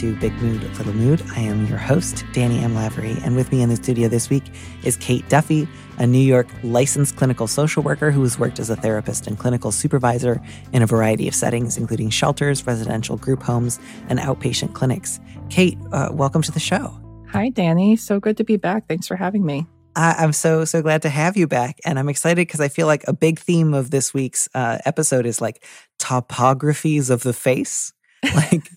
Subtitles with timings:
[0.00, 1.22] To Big Mood, Little Mood.
[1.36, 2.74] I am your host, Danny M.
[2.74, 4.44] Lavery, and with me in the studio this week
[4.82, 8.76] is Kate Duffy, a New York licensed clinical social worker who has worked as a
[8.76, 10.40] therapist and clinical supervisor
[10.72, 13.78] in a variety of settings, including shelters, residential group homes,
[14.08, 15.20] and outpatient clinics.
[15.50, 16.98] Kate, uh, welcome to the show.
[17.28, 17.94] Hi, Danny.
[17.96, 18.88] So good to be back.
[18.88, 19.66] Thanks for having me.
[19.94, 22.86] I- I'm so so glad to have you back, and I'm excited because I feel
[22.86, 25.62] like a big theme of this week's uh, episode is like
[25.98, 27.92] topographies of the face.
[28.34, 28.70] Like,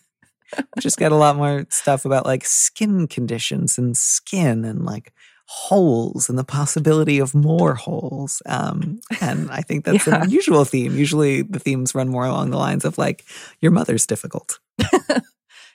[0.79, 5.13] just got a lot more stuff about like skin conditions and skin and like
[5.47, 8.41] holes and the possibility of more holes.
[8.45, 10.15] Um, and I think that's Yeah.
[10.17, 10.95] an unusual theme.
[10.95, 13.25] Usually, the themes run more along the lines of like
[13.61, 14.59] your mother's difficult.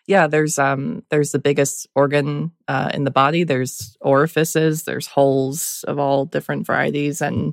[0.06, 3.44] Yeah, there's um there's the biggest organ uh, in the body.
[3.44, 4.84] There's orifices.
[4.84, 7.52] There's holes of all different varieties, and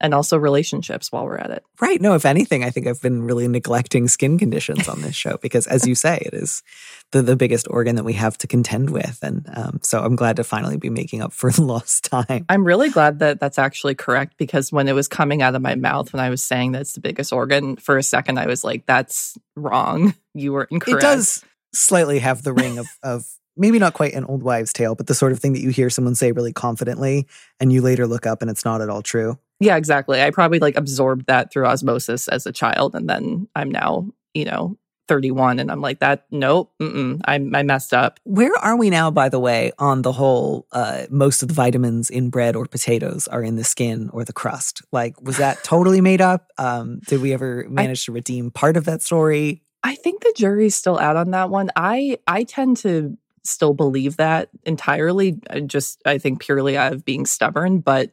[0.00, 1.12] and also relationships.
[1.12, 2.00] While we're at it, Right.
[2.00, 5.66] No, if anything, I think I've been really neglecting skin conditions on this show because,
[5.66, 6.62] as you say, it is
[7.10, 9.18] the, the biggest organ that we have to contend with.
[9.22, 12.44] And um, so I'm glad to finally be making up for the lost time.
[12.50, 15.74] I'm really glad that that's actually correct because when it was coming out of my
[15.74, 18.62] mouth when I was saying that it's the biggest organ, for a second I was
[18.62, 20.14] like, "That's wrong.
[20.32, 21.44] You were incorrect." It does
[21.74, 23.26] slightly have the ring of, of
[23.56, 25.90] maybe not quite an old wives' tale, but the sort of thing that you hear
[25.90, 27.26] someone say really confidently
[27.58, 29.38] and you later look up and it's not at all true.
[29.60, 30.22] Yeah, exactly.
[30.22, 34.46] I probably like absorbed that through osmosis as a child, and then I'm now, you
[34.46, 36.24] know, 31, and I'm like that.
[36.30, 38.18] Nope, mm-mm, I I messed up.
[38.24, 40.66] Where are we now, by the way, on the whole?
[40.72, 44.32] Uh, most of the vitamins in bread or potatoes are in the skin or the
[44.32, 44.82] crust.
[44.92, 46.48] Like, was that totally made up?
[46.56, 49.62] Um, did we ever manage to redeem part of that story?
[49.82, 51.70] I think the jury's still out on that one.
[51.76, 55.40] I I tend to still believe that entirely.
[55.66, 58.10] Just I think purely out of being stubborn, but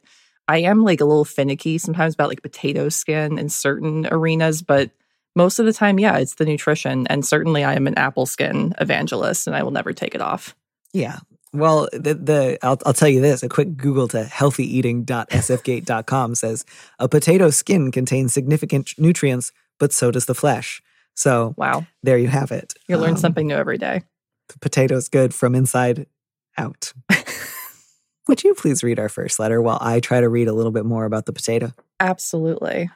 [0.48, 4.90] I am like a little finicky sometimes about like potato skin in certain arenas, but
[5.36, 7.06] most of the time, yeah, it's the nutrition.
[7.08, 10.56] And certainly I am an apple skin evangelist and I will never take it off.
[10.92, 11.18] Yeah.
[11.52, 16.64] Well, the, the I'll, I'll tell you this: a quick Google to healthyeating.sfgate.com says
[16.98, 20.82] a potato skin contains significant nutrients, but so does the flesh.
[21.14, 21.86] So Wow.
[22.02, 22.74] there you have it.
[22.86, 24.02] You learn Um, something new every day.
[24.48, 26.06] The potato's good from inside
[26.56, 26.92] out.
[28.28, 30.84] Would you please read our first letter while I try to read a little bit
[30.84, 31.72] more about the potato?
[31.98, 32.90] Absolutely.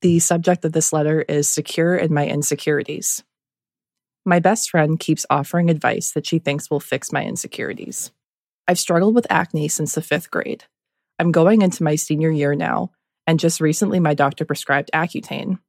[0.00, 3.22] The subject of this letter is secure in my insecurities.
[4.24, 8.10] My best friend keeps offering advice that she thinks will fix my insecurities.
[8.66, 10.64] I've struggled with acne since the fifth grade.
[11.18, 12.90] I'm going into my senior year now,
[13.26, 15.60] and just recently my doctor prescribed Accutane.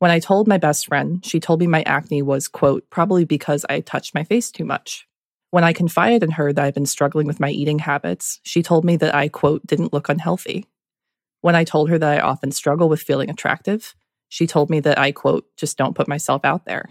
[0.00, 3.64] When I told my best friend, she told me my acne was, quote, probably because
[3.68, 5.07] I touched my face too much.
[5.50, 8.84] When I confided in her that I've been struggling with my eating habits, she told
[8.84, 10.66] me that I, quote, didn't look unhealthy.
[11.40, 13.94] When I told her that I often struggle with feeling attractive,
[14.28, 16.90] she told me that I, quote, just don't put myself out there.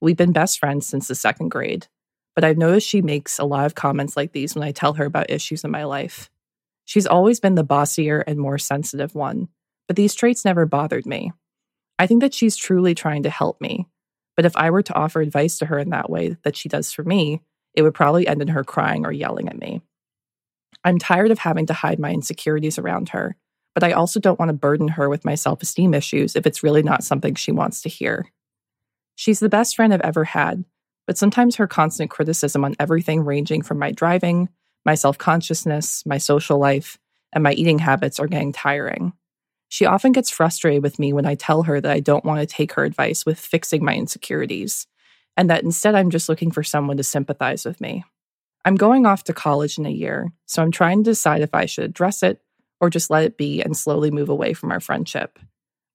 [0.00, 1.86] We've been best friends since the second grade,
[2.34, 5.04] but I've noticed she makes a lot of comments like these when I tell her
[5.04, 6.28] about issues in my life.
[6.84, 9.48] She's always been the bossier and more sensitive one,
[9.86, 11.32] but these traits never bothered me.
[11.98, 13.86] I think that she's truly trying to help me,
[14.34, 16.92] but if I were to offer advice to her in that way that she does
[16.92, 17.42] for me,
[17.76, 19.82] it would probably end in her crying or yelling at me.
[20.82, 23.36] I'm tired of having to hide my insecurities around her,
[23.74, 26.62] but I also don't want to burden her with my self esteem issues if it's
[26.62, 28.26] really not something she wants to hear.
[29.14, 30.64] She's the best friend I've ever had,
[31.06, 34.48] but sometimes her constant criticism on everything ranging from my driving,
[34.84, 36.98] my self consciousness, my social life,
[37.32, 39.12] and my eating habits are getting tiring.
[39.68, 42.46] She often gets frustrated with me when I tell her that I don't want to
[42.46, 44.86] take her advice with fixing my insecurities,
[45.36, 48.04] and that instead I'm just looking for someone to sympathize with me.
[48.64, 51.66] I'm going off to college in a year, so I'm trying to decide if I
[51.66, 52.40] should address it
[52.80, 55.38] or just let it be and slowly move away from our friendship.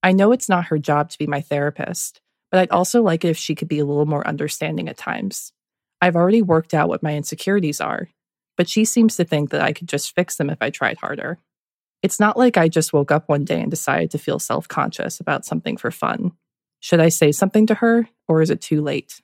[0.03, 3.29] I know it's not her job to be my therapist, but I'd also like it
[3.29, 5.53] if she could be a little more understanding at times.
[6.01, 8.09] I've already worked out what my insecurities are,
[8.57, 11.39] but she seems to think that I could just fix them if I tried harder.
[12.01, 15.19] It's not like I just woke up one day and decided to feel self conscious
[15.19, 16.31] about something for fun.
[16.79, 19.21] Should I say something to her, or is it too late?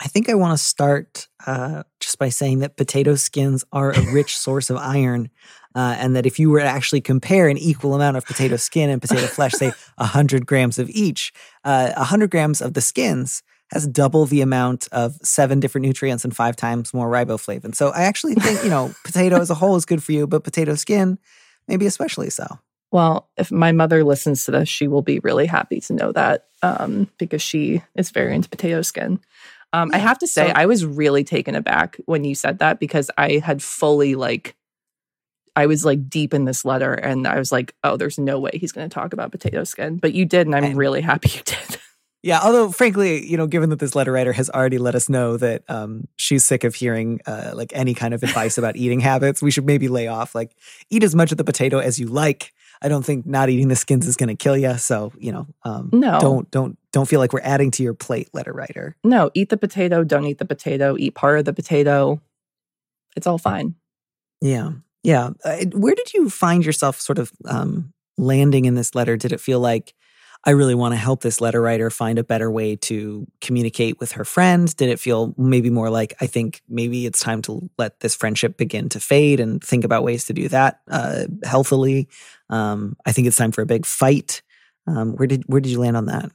[0.00, 4.12] I think I want to start uh, just by saying that potato skins are a
[4.12, 5.30] rich source of iron,
[5.74, 8.90] uh, and that if you were to actually compare an equal amount of potato skin
[8.90, 11.32] and potato flesh, say 100 grams of each,
[11.64, 16.34] uh, 100 grams of the skins has double the amount of seven different nutrients and
[16.34, 17.74] five times more riboflavin.
[17.74, 20.42] So I actually think, you know, potato as a whole is good for you, but
[20.44, 21.18] potato skin,
[21.66, 22.46] maybe especially so.
[22.90, 26.46] Well, if my mother listens to this, she will be really happy to know that
[26.62, 29.20] um, because she is very into potato skin.
[29.72, 32.80] Um, I have to say, so, I was really taken aback when you said that
[32.80, 34.56] because I had fully like,
[35.54, 38.52] I was like deep in this letter and I was like, oh, there's no way
[38.54, 39.96] he's going to talk about potato skin.
[39.96, 41.78] But you did, and I'm really happy you did.
[42.22, 45.36] Yeah, although frankly, you know, given that this letter writer has already let us know
[45.36, 49.40] that um, she's sick of hearing uh, like any kind of advice about eating habits,
[49.40, 50.34] we should maybe lay off.
[50.34, 50.56] Like,
[50.90, 52.52] eat as much of the potato as you like.
[52.80, 54.76] I don't think not eating the skins is going to kill you.
[54.78, 58.30] So you know, um, no, don't don't don't feel like we're adding to your plate,
[58.32, 58.96] letter writer.
[59.04, 60.04] No, eat the potato.
[60.04, 60.96] Don't eat the potato.
[60.98, 62.20] Eat part of the potato.
[63.16, 63.74] It's all fine.
[64.40, 65.30] Yeah, yeah.
[65.44, 69.16] Uh, where did you find yourself sort of um, landing in this letter?
[69.16, 69.94] Did it feel like
[70.44, 74.12] I really want to help this letter writer find a better way to communicate with
[74.12, 74.72] her friends?
[74.72, 78.56] Did it feel maybe more like I think maybe it's time to let this friendship
[78.56, 82.08] begin to fade and think about ways to do that uh, healthily?
[82.50, 84.42] Um, I think it's time for a big fight.
[84.86, 86.30] Um, where did where did you land on that?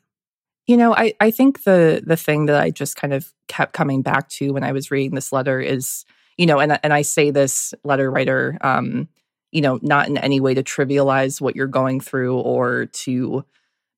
[0.68, 4.02] You know, I I think the the thing that I just kind of kept coming
[4.02, 6.06] back to when I was reading this letter is,
[6.38, 9.10] you know, and and I say this letter writer, um,
[9.52, 13.46] you know, not in any way to trivialize what you're going through or to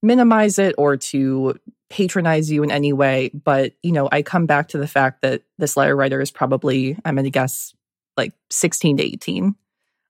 [0.02, 1.56] minimize it or to
[1.90, 3.30] patronize you in any way.
[3.34, 6.98] But, you know, I come back to the fact that this letter writer is probably,
[7.06, 7.74] I'm going to guess,
[8.18, 9.44] like 16 to 18.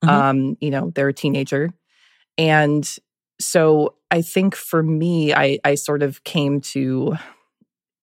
[0.03, 0.09] Mm-hmm.
[0.09, 1.69] Um, you know, they're a teenager.
[2.37, 2.97] And
[3.39, 7.15] so I think for me, I, I sort of came to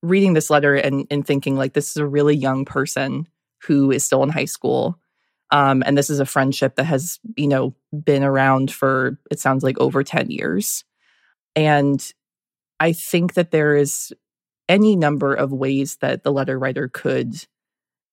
[0.03, 3.29] reading this letter and, and thinking like this is a really young person
[3.63, 4.99] who is still in high school.
[5.51, 7.75] Um, and this is a friendship that has, you know,
[8.05, 10.85] been around for it sounds like over 10 years.
[11.55, 12.05] And
[12.81, 14.13] I think that there is
[14.69, 17.47] any number of ways that the letter writer could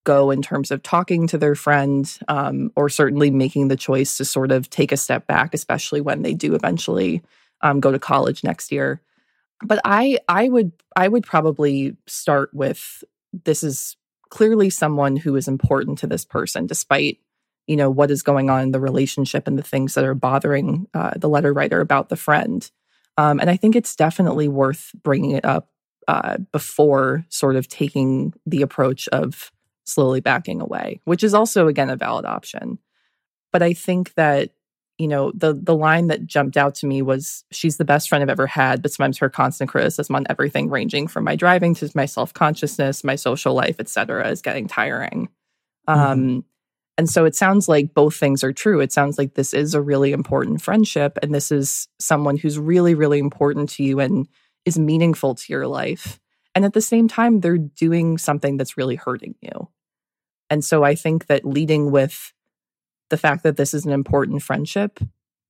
[0.10, 4.26] go in terms of talking to their friend um, or certainly making the choice to
[4.26, 7.22] sort of take a step back especially when they do eventually
[7.62, 9.02] um, go to college next year.
[9.62, 13.04] But i i would i would probably start with
[13.46, 13.98] this is
[14.30, 17.20] clearly someone who is important to this person despite
[17.68, 20.88] you know what is going on in the relationship and the things that are bothering
[20.96, 22.72] uh, the letter writer about the friend.
[23.18, 25.70] Um, and I think it's definitely worth bringing it up
[26.08, 29.52] uh, before sort of taking the approach of
[29.90, 32.80] slowly backing away, which is also, again, a valid option.
[33.52, 34.52] But I think that
[35.00, 38.22] you know the the line that jumped out to me was she's the best friend
[38.22, 41.90] I've ever had, but sometimes her constant criticism on everything, ranging from my driving to
[41.96, 45.30] my self consciousness, my social life, etc., is getting tiring.
[45.88, 46.00] Mm-hmm.
[46.00, 46.46] Um,
[46.98, 48.82] and so it sounds like both things are true.
[48.82, 52.94] It sounds like this is a really important friendship, and this is someone who's really,
[52.94, 54.28] really important to you and
[54.66, 56.20] is meaningful to your life.
[56.56, 59.70] And at the same time, they're doing something that's really hurting you.
[60.50, 62.34] And so I think that leading with
[63.10, 65.00] the fact that this is an important friendship,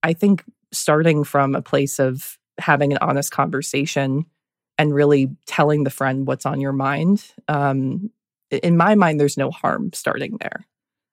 [0.03, 4.25] I think starting from a place of having an honest conversation
[4.77, 8.12] and really telling the friend what's on your mind, um,
[8.50, 10.65] in my mind, there's no harm starting there.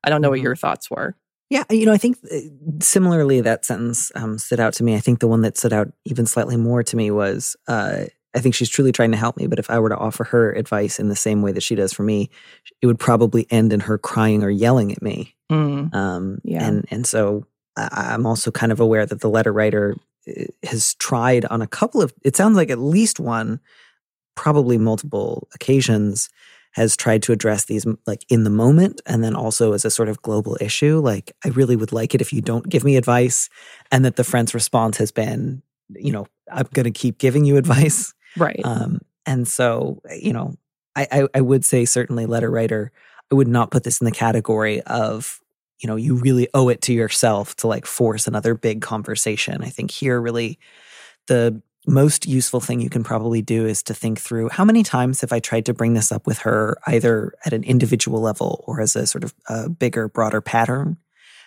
[0.04, 0.44] I don't know what mm-hmm.
[0.44, 1.16] your thoughts were.
[1.50, 2.38] Yeah, you know, I think uh,
[2.80, 4.96] similarly that sentence um, stood out to me.
[4.96, 8.40] I think the one that stood out even slightly more to me was uh, I
[8.40, 10.98] think she's truly trying to help me, but if I were to offer her advice
[11.00, 12.28] in the same way that she does for me,
[12.82, 15.34] it would probably end in her crying or yelling at me.
[15.50, 15.94] Mm.
[15.94, 16.66] Um, yeah.
[16.66, 19.96] And, and so I, I'm also kind of aware that the letter writer
[20.28, 23.58] uh, has tried on a couple of, it sounds like at least one,
[24.34, 26.28] probably multiple occasions
[26.72, 30.10] has tried to address these like in the moment and then also as a sort
[30.10, 31.00] of global issue.
[31.00, 33.48] Like, I really would like it if you don't give me advice.
[33.90, 37.56] And that the friend's response has been, you know, I'm going to keep giving you
[37.56, 38.12] advice.
[38.36, 38.60] Right.
[38.64, 40.54] Um, and so, you know,
[40.94, 42.92] I, I, I would say certainly letter writer,
[43.30, 45.40] I would not put this in the category of,
[45.80, 49.62] you know, you really owe it to yourself to like force another big conversation.
[49.62, 50.58] I think here really
[51.26, 55.20] the most useful thing you can probably do is to think through how many times
[55.20, 58.80] have I tried to bring this up with her, either at an individual level or
[58.80, 60.96] as a sort of a bigger, broader pattern?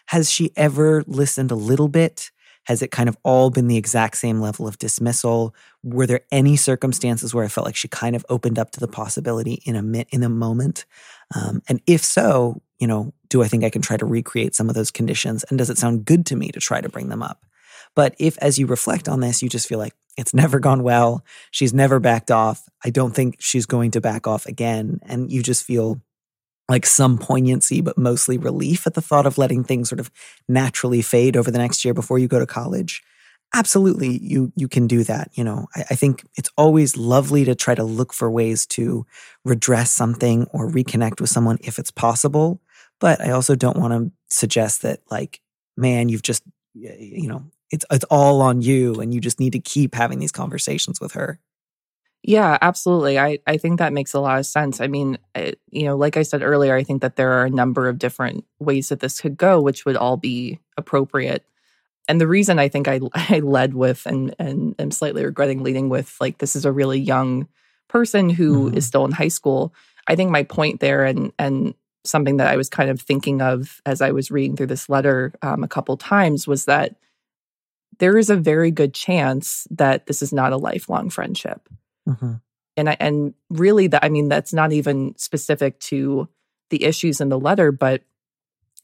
[0.08, 2.32] Has she ever listened a little bit?
[2.70, 5.56] Has it kind of all been the exact same level of dismissal?
[5.82, 8.88] Were there any circumstances where I felt like she kind of opened up to the
[8.88, 10.86] possibility in a in a moment?
[11.36, 14.70] Um, and if so, you know, do I think I can try to recreate some
[14.70, 15.44] of those conditions?
[15.46, 17.44] And does it sound good to me to try to bring them up?
[17.96, 21.26] But if, as you reflect on this, you just feel like it's never gone well,
[21.50, 25.42] she's never backed off, I don't think she's going to back off again, and you
[25.42, 26.04] just feel
[26.70, 30.12] like some poignancy, but mostly relief at the thought of letting things sort of
[30.48, 33.04] naturally fade over the next year before you go to college.
[33.54, 35.32] Absolutely, you you can do that.
[35.34, 39.06] You know, I, I think it's always lovely to try to look for ways to
[39.44, 42.62] redress something or reconnect with someone if it's possible.
[43.00, 45.40] But I also don't want to suggest that, like,
[45.78, 46.44] man, you've just,
[46.76, 50.32] you know, it's it's all on you, and you just need to keep having these
[50.32, 51.40] conversations with her.
[52.24, 53.18] Yeah, absolutely.
[53.18, 54.82] I, I think that makes a lot of sense.
[54.82, 57.50] I mean, it, you know, like I said earlier, I think that there are a
[57.50, 61.46] number of different ways that this could go, which would all be appropriate.
[62.10, 65.88] And the reason I think I, I led with and and am slightly regretting leading
[65.90, 67.48] with like this is a really young
[67.88, 68.78] person who mm-hmm.
[68.78, 69.74] is still in high school.
[70.08, 71.74] I think my point there and and
[72.04, 75.34] something that I was kind of thinking of as I was reading through this letter
[75.42, 76.96] um, a couple times was that
[78.00, 81.68] there is a very good chance that this is not a lifelong friendship.
[82.10, 82.34] Mm-hmm.
[82.78, 86.28] And I, and really that I mean that's not even specific to
[86.70, 88.04] the issues in the letter, but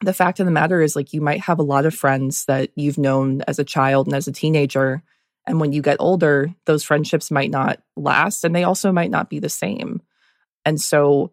[0.00, 2.70] the fact of the matter is like you might have a lot of friends that
[2.74, 5.02] you've known as a child and as a teenager
[5.46, 9.30] and when you get older those friendships might not last and they also might not
[9.30, 10.02] be the same.
[10.64, 11.32] And so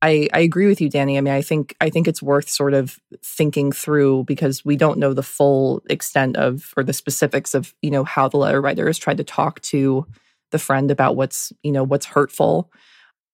[0.00, 1.18] I, I agree with you, Danny.
[1.18, 4.98] I mean, I think I think it's worth sort of thinking through because we don't
[4.98, 8.86] know the full extent of or the specifics of you know how the letter writer
[8.86, 10.06] has tried to talk to
[10.50, 12.70] the friend about what's you know what's hurtful.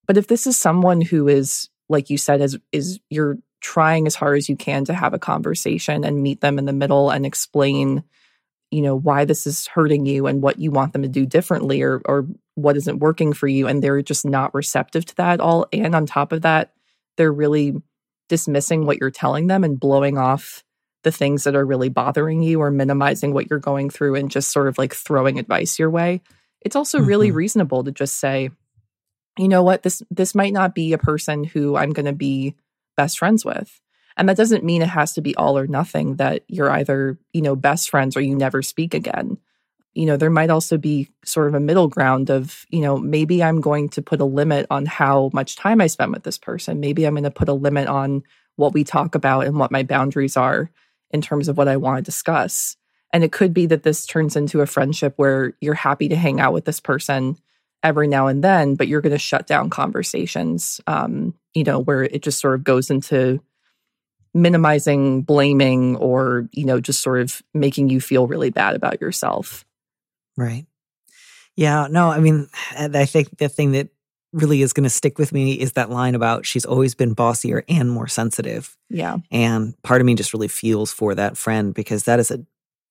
[0.07, 4.15] But if this is someone who is like you said is is you're trying as
[4.15, 7.25] hard as you can to have a conversation and meet them in the middle and
[7.25, 8.05] explain
[8.71, 11.81] you know why this is hurting you and what you want them to do differently
[11.83, 15.67] or or what isn't working for you and they're just not receptive to that all
[15.73, 16.73] and on top of that
[17.17, 17.75] they're really
[18.29, 20.65] dismissing what you're telling them and blowing off
[21.05, 24.51] the things that are really bothering you or minimizing what you're going through and just
[24.51, 26.21] sort of like throwing advice your way
[26.65, 27.09] it's also mm-hmm.
[27.09, 28.51] really reasonable to just say
[29.39, 32.55] you know what this this might not be a person who i'm going to be
[32.97, 33.81] best friends with
[34.17, 37.43] and that doesn't mean it has to be all or nothing that you're either, you
[37.43, 39.39] know, best friends or you never speak again.
[39.93, 43.43] You know, there might also be sort of a middle ground of, you know, maybe
[43.43, 46.81] I'm going to put a limit on how much time I spend with this person.
[46.81, 48.23] Maybe I'm going to put a limit on
[48.57, 50.71] what we talk about and what my boundaries are
[51.11, 52.77] in terms of what I want to discuss.
[53.15, 56.41] And it could be that this turns into a friendship where you're happy to hang
[56.41, 57.39] out with this person
[57.83, 62.03] every now and then, but you're going to shut down conversations, um, you know, where
[62.03, 63.41] it just sort of goes into
[64.35, 69.65] minimizing blaming or you know just sort of making you feel really bad about yourself.
[70.37, 70.67] Right.
[71.55, 73.91] Yeah no i mean i think the thing that
[74.35, 77.65] really is going to stick with me is that line about she's always been bossier
[77.69, 78.77] and more sensitive.
[78.91, 79.19] Yeah.
[79.31, 82.45] And part of me just really feels for that friend because that is a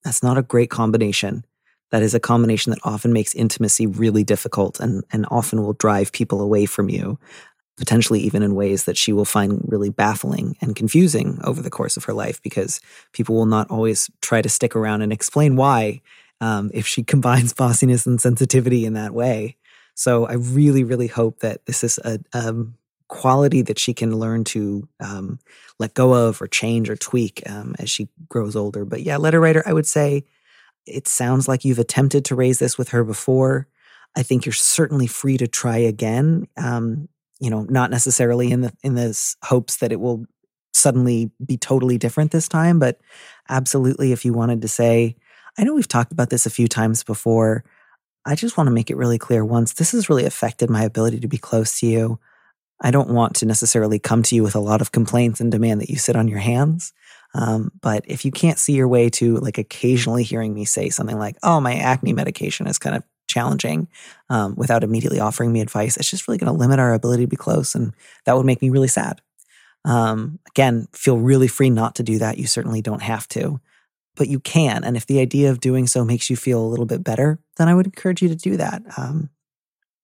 [0.03, 1.43] that's not a great combination
[1.91, 6.11] that is a combination that often makes intimacy really difficult and and often will drive
[6.11, 7.17] people away from you
[7.77, 11.97] potentially even in ways that she will find really baffling and confusing over the course
[11.97, 12.79] of her life because
[13.13, 16.01] people will not always try to stick around and explain why
[16.39, 19.57] um, if she combines bossiness and sensitivity in that way.
[19.95, 22.53] So I really, really hope that this is a, a
[23.07, 25.39] quality that she can learn to um,
[25.79, 28.85] let go of or change or tweak um, as she grows older.
[28.85, 30.25] But yeah, letter writer, I would say
[30.85, 33.67] it sounds like you've attempted to raise this with her before.
[34.15, 36.47] I think you're certainly free to try again.
[36.57, 37.07] Um,
[37.39, 40.25] you know, not necessarily in the in this hopes that it will
[40.73, 42.99] suddenly be totally different this time, but
[43.49, 45.15] absolutely if you wanted to say,
[45.57, 47.63] I know we've talked about this a few times before.
[48.25, 51.19] I just want to make it really clear once this has really affected my ability
[51.19, 52.19] to be close to you.
[52.83, 55.81] I don't want to necessarily come to you with a lot of complaints and demand
[55.81, 56.93] that you sit on your hands.
[57.33, 61.17] Um, but if you can't see your way to like occasionally hearing me say something
[61.17, 63.87] like, oh, my acne medication is kind of challenging
[64.29, 67.29] um, without immediately offering me advice, it's just really going to limit our ability to
[67.29, 67.73] be close.
[67.73, 67.93] And
[68.25, 69.21] that would make me really sad.
[69.85, 72.37] Um, again, feel really free not to do that.
[72.37, 73.59] You certainly don't have to,
[74.15, 74.83] but you can.
[74.83, 77.67] And if the idea of doing so makes you feel a little bit better, then
[77.67, 78.83] I would encourage you to do that.
[78.97, 79.29] Um,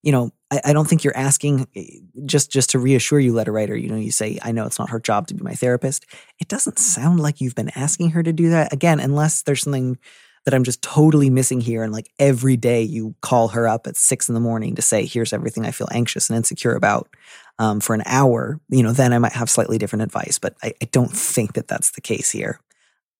[0.02, 1.86] you know, I, I, don't think you're asking eh,
[2.24, 3.76] just just to reassure you, letter writer.
[3.76, 6.06] You know, you say, "I know it's not her job to be my therapist."
[6.38, 8.72] It doesn't sound like you've been asking her to do that.
[8.72, 9.98] Again, unless there's something
[10.44, 11.82] that I'm just totally missing here.
[11.82, 15.04] And like every day you call her up at six in the morning to say,
[15.04, 17.08] here's everything I feel anxious and insecure about
[17.58, 20.38] um, for an hour, you know, then I might have slightly different advice.
[20.38, 22.58] But I, I don't think that that's the case here.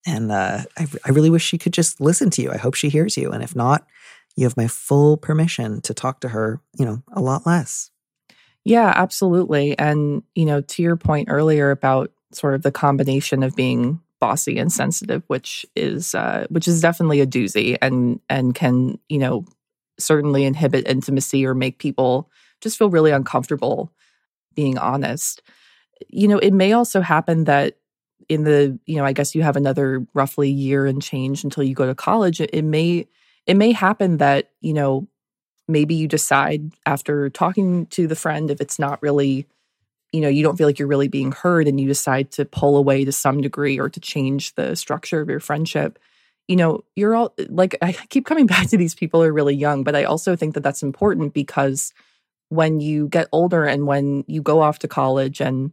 [0.06, 2.50] And uh, I, I really wish she could just listen to you.
[2.50, 3.30] I hope she hears you.
[3.30, 3.86] And if not,
[4.40, 7.90] you have my full permission to talk to her, you know, a lot less.
[8.64, 9.78] Yeah, absolutely.
[9.78, 14.58] And, you know, to your point earlier about sort of the combination of being bossy
[14.58, 19.44] and sensitive, which is uh, which is definitely a doozy and and can, you know,
[19.98, 22.30] certainly inhibit intimacy or make people
[22.62, 23.92] just feel really uncomfortable
[24.54, 25.42] being honest.
[26.08, 27.76] You know, it may also happen that
[28.30, 31.74] in the, you know, I guess you have another roughly year and change until you
[31.74, 32.40] go to college.
[32.40, 33.06] It, it may
[33.46, 35.08] it may happen that, you know,
[35.70, 39.46] maybe you decide after talking to the friend if it's not really
[40.12, 42.76] you know you don't feel like you're really being heard and you decide to pull
[42.76, 45.98] away to some degree or to change the structure of your friendship
[46.48, 49.84] you know you're all like i keep coming back to these people are really young
[49.84, 51.92] but i also think that that's important because
[52.48, 55.70] when you get older and when you go off to college and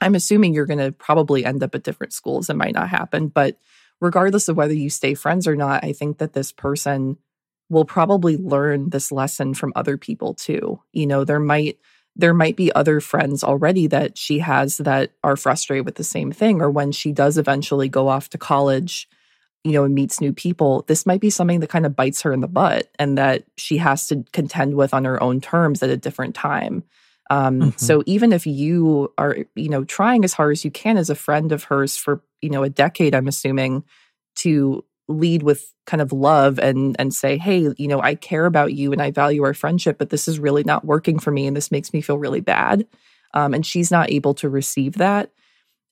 [0.00, 3.28] i'm assuming you're going to probably end up at different schools it might not happen
[3.28, 3.58] but
[4.00, 7.16] regardless of whether you stay friends or not i think that this person
[7.70, 11.78] will probably learn this lesson from other people too you know there might
[12.16, 16.32] there might be other friends already that she has that are frustrated with the same
[16.32, 19.08] thing or when she does eventually go off to college
[19.64, 22.32] you know and meets new people this might be something that kind of bites her
[22.32, 25.90] in the butt and that she has to contend with on her own terms at
[25.90, 26.82] a different time
[27.30, 27.76] um, mm-hmm.
[27.76, 31.14] so even if you are you know trying as hard as you can as a
[31.14, 33.84] friend of hers for you know a decade i'm assuming
[34.36, 38.74] to lead with kind of love and and say hey you know i care about
[38.74, 41.56] you and i value our friendship but this is really not working for me and
[41.56, 42.86] this makes me feel really bad
[43.34, 45.30] um, and she's not able to receive that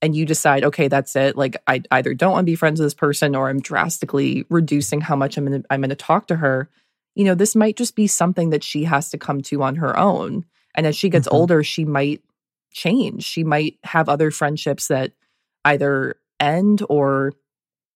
[0.03, 2.87] and you decide okay that's it like i either don't want to be friends with
[2.87, 6.27] this person or i'm drastically reducing how much i'm going to i'm going to talk
[6.27, 6.69] to her
[7.15, 9.99] you know this might just be something that she has to come to on her
[9.99, 11.37] own and as she gets mm-hmm.
[11.37, 12.23] older she might
[12.71, 15.13] change she might have other friendships that
[15.65, 17.33] either end or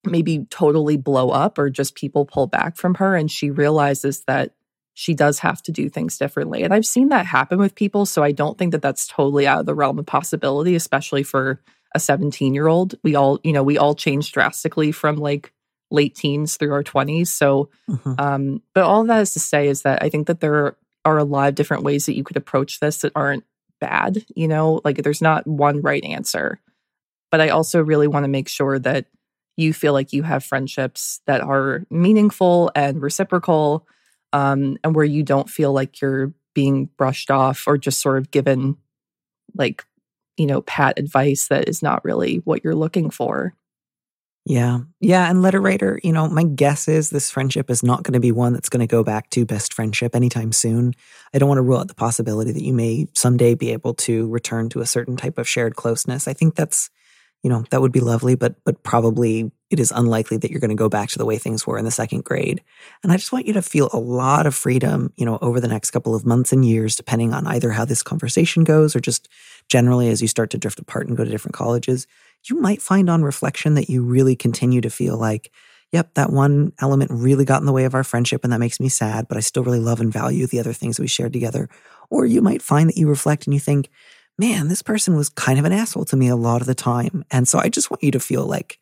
[0.04, 4.54] maybe totally blow up or just people pull back from her and she realizes that
[4.94, 6.62] she does have to do things differently.
[6.62, 8.06] And I've seen that happen with people.
[8.06, 11.60] So I don't think that that's totally out of the realm of possibility, especially for
[11.94, 12.94] a 17 year old.
[13.02, 15.52] We all, you know, we all change drastically from like
[15.90, 17.28] late teens through our 20s.
[17.28, 18.14] So, mm-hmm.
[18.18, 21.24] um, but all that is to say is that I think that there are a
[21.24, 23.44] lot of different ways that you could approach this that aren't
[23.80, 26.60] bad, you know, like there's not one right answer.
[27.30, 29.06] But I also really want to make sure that
[29.56, 33.86] you feel like you have friendships that are meaningful and reciprocal
[34.32, 38.30] um, and where you don't feel like you're being brushed off or just sort of
[38.30, 38.76] given
[39.54, 39.84] like
[40.36, 43.54] you know pat advice that is not really what you're looking for.
[44.46, 44.80] Yeah.
[45.00, 48.20] Yeah and letter writer you know my guess is this friendship is not going to
[48.20, 50.94] be one that's going to go back to best friendship anytime soon.
[51.34, 54.28] I don't want to rule out the possibility that you may someday be able to
[54.28, 56.26] return to a certain type of shared closeness.
[56.26, 56.90] I think that's
[57.42, 60.70] you know, that would be lovely, but but probably it is unlikely that you're going
[60.70, 62.60] to go back to the way things were in the second grade.
[63.02, 65.68] And I just want you to feel a lot of freedom, you know, over the
[65.68, 69.28] next couple of months and years, depending on either how this conversation goes or just
[69.68, 72.06] generally as you start to drift apart and go to different colleges.
[72.48, 75.52] You might find on reflection that you really continue to feel like,
[75.92, 78.80] yep, that one element really got in the way of our friendship and that makes
[78.80, 81.68] me sad, but I still really love and value the other things we shared together.
[82.10, 83.88] Or you might find that you reflect and you think,
[84.40, 87.24] man, this person was kind of an asshole to me a lot of the time.
[87.30, 88.78] And so I just want you to feel like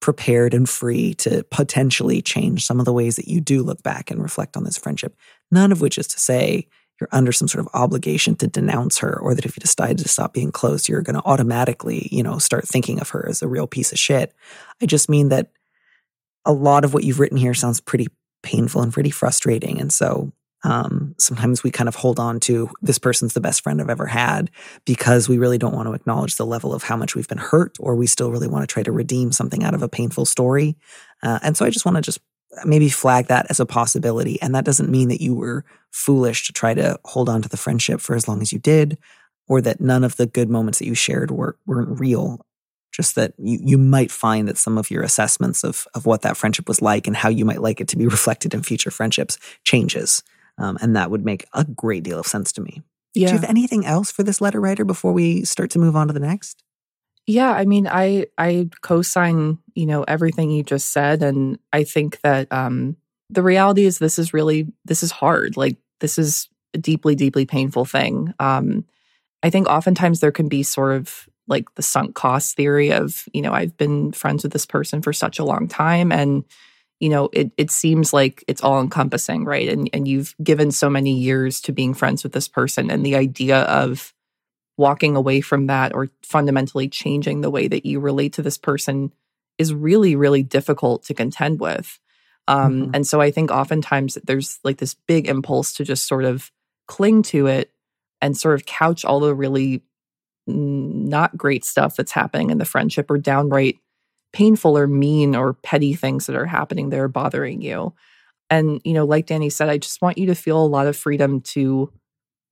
[0.00, 4.10] prepared and free to potentially change some of the ways that you do look back
[4.10, 5.14] and reflect on this friendship.
[5.50, 9.18] None of which is to say you're under some sort of obligation to denounce her
[9.20, 12.38] or that if you decide to stop being close, you're going to automatically, you know,
[12.38, 14.32] start thinking of her as a real piece of shit.
[14.80, 15.50] I just mean that
[16.46, 18.08] a lot of what you've written here sounds pretty
[18.42, 19.80] painful and pretty frustrating.
[19.80, 20.32] And so
[20.64, 24.06] um, sometimes we kind of hold on to this person's the best friend I've ever
[24.06, 24.50] had
[24.84, 27.76] because we really don't want to acknowledge the level of how much we've been hurt,
[27.78, 30.76] or we still really want to try to redeem something out of a painful story.
[31.22, 32.20] Uh, and so I just want to just
[32.64, 34.40] maybe flag that as a possibility.
[34.42, 37.56] And that doesn't mean that you were foolish to try to hold on to the
[37.56, 38.98] friendship for as long as you did,
[39.46, 42.44] or that none of the good moments that you shared were, weren't real.
[42.92, 46.36] Just that you, you might find that some of your assessments of, of what that
[46.36, 49.38] friendship was like and how you might like it to be reflected in future friendships
[49.62, 50.24] changes.
[50.58, 52.82] Um, and that would make a great deal of sense to me.
[53.14, 53.28] Yeah.
[53.28, 56.08] Do you have anything else for this letter writer before we start to move on
[56.08, 56.62] to the next?
[57.26, 62.20] Yeah, I mean, I I co-sign, you know, everything you just said, and I think
[62.22, 62.96] that um,
[63.28, 65.56] the reality is this is really this is hard.
[65.56, 68.32] Like this is a deeply, deeply painful thing.
[68.40, 68.84] Um,
[69.42, 73.42] I think oftentimes there can be sort of like the sunk cost theory of, you
[73.42, 76.44] know, I've been friends with this person for such a long time, and
[77.00, 79.68] you know, it it seems like it's all encompassing, right?
[79.68, 83.16] And and you've given so many years to being friends with this person and the
[83.16, 84.12] idea of
[84.76, 89.12] walking away from that or fundamentally changing the way that you relate to this person
[89.58, 91.98] is really, really difficult to contend with.
[92.46, 92.90] Um, Mhm.
[92.94, 96.50] And so I think oftentimes there's like this big impulse to just sort of
[96.86, 97.72] cling to it
[98.22, 99.82] and sort of couch all the really
[100.46, 103.78] not great stuff that's happening in the friendship or downright
[104.32, 107.94] painful or mean or petty things that are happening that are bothering you.
[108.50, 110.96] And, you know, like Danny said, I just want you to feel a lot of
[110.96, 111.92] freedom to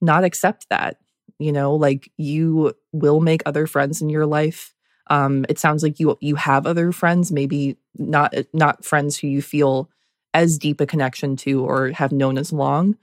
[0.01, 0.99] not accept that.
[1.39, 4.75] You know, like you will make other friends in your life.
[5.09, 9.43] Um, it sounds like you you have other friends, maybe not not friends who you
[9.43, 9.91] feel
[10.33, 12.97] as deep a connection to or have known as long,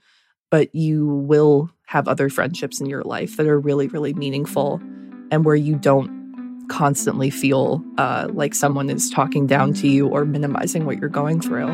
[0.50, 4.80] but you will have other friendships in your life that are really, really meaningful
[5.30, 6.23] and where you don't
[6.68, 11.40] constantly feel uh, like someone is talking down to you or minimizing what you're going
[11.40, 11.72] through.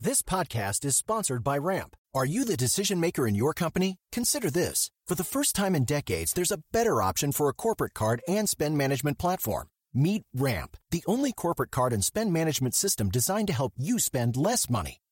[0.00, 1.94] This podcast is sponsored by Ramp.
[2.14, 3.98] Are you the decision maker in your company?
[4.10, 4.90] Consider this.
[5.06, 8.48] For the first time in decades, there's a better option for a corporate card and
[8.48, 9.68] spend management platform.
[9.92, 14.36] Meet Ramp, the only corporate card and spend management system designed to help you spend
[14.36, 14.98] less money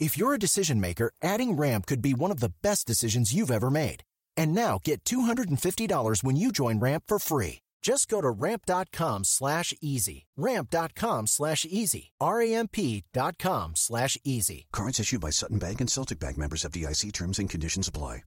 [0.00, 3.50] If you're a decision maker, adding Ramp could be one of the best decisions you've
[3.50, 4.02] ever made.
[4.34, 7.58] And now get $250 when you join Ramp for free.
[7.82, 10.24] Just go to ramp.com slash easy.
[10.38, 12.12] Ramp.com slash easy.
[12.18, 14.66] R-A-M-P dot com slash easy.
[14.72, 18.20] Cards issued by Sutton Bank and Celtic Bank members FDIC terms and conditions apply.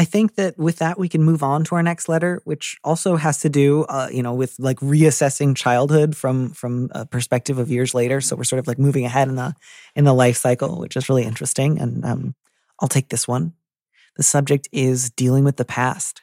[0.00, 3.16] I think that with that we can move on to our next letter, which also
[3.16, 7.70] has to do, uh, you know, with like reassessing childhood from from a perspective of
[7.70, 8.22] years later.
[8.22, 9.54] So we're sort of like moving ahead in the
[9.94, 11.78] in the life cycle, which is really interesting.
[11.78, 12.34] And um,
[12.80, 13.52] I'll take this one.
[14.16, 16.22] The subject is dealing with the past.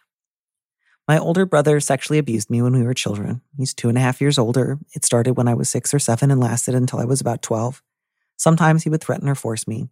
[1.08, 3.42] My older brother sexually abused me when we were children.
[3.58, 4.80] He's two and a half years older.
[4.96, 7.84] It started when I was six or seven and lasted until I was about 12.
[8.38, 9.90] Sometimes he would threaten or force me.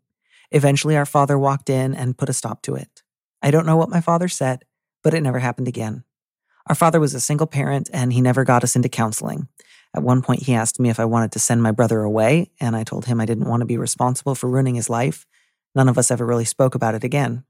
[0.49, 3.03] Eventually, our father walked in and put a stop to it.
[3.45, 4.65] I don't know what my father said,
[5.03, 6.03] but it never happened again.
[6.65, 9.49] Our father was a single parent and he never got us into counseling.
[9.95, 12.75] At one point, he asked me if I wanted to send my brother away, and
[12.75, 15.27] I told him I didn't want to be responsible for ruining his life.
[15.75, 17.45] None of us ever really spoke about it again.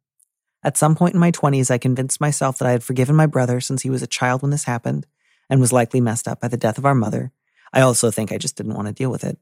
[0.65, 3.62] At some point in my 20s, I convinced myself that I had forgiven my brother
[3.62, 5.08] since he was a child when this happened
[5.49, 7.31] and was likely messed up by the death of our mother.
[7.71, 9.39] I also think I just didn't want to deal with it.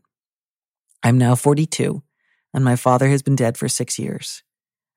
[1.02, 2.04] I'm now 42,
[2.54, 4.44] and my father has been dead for six years.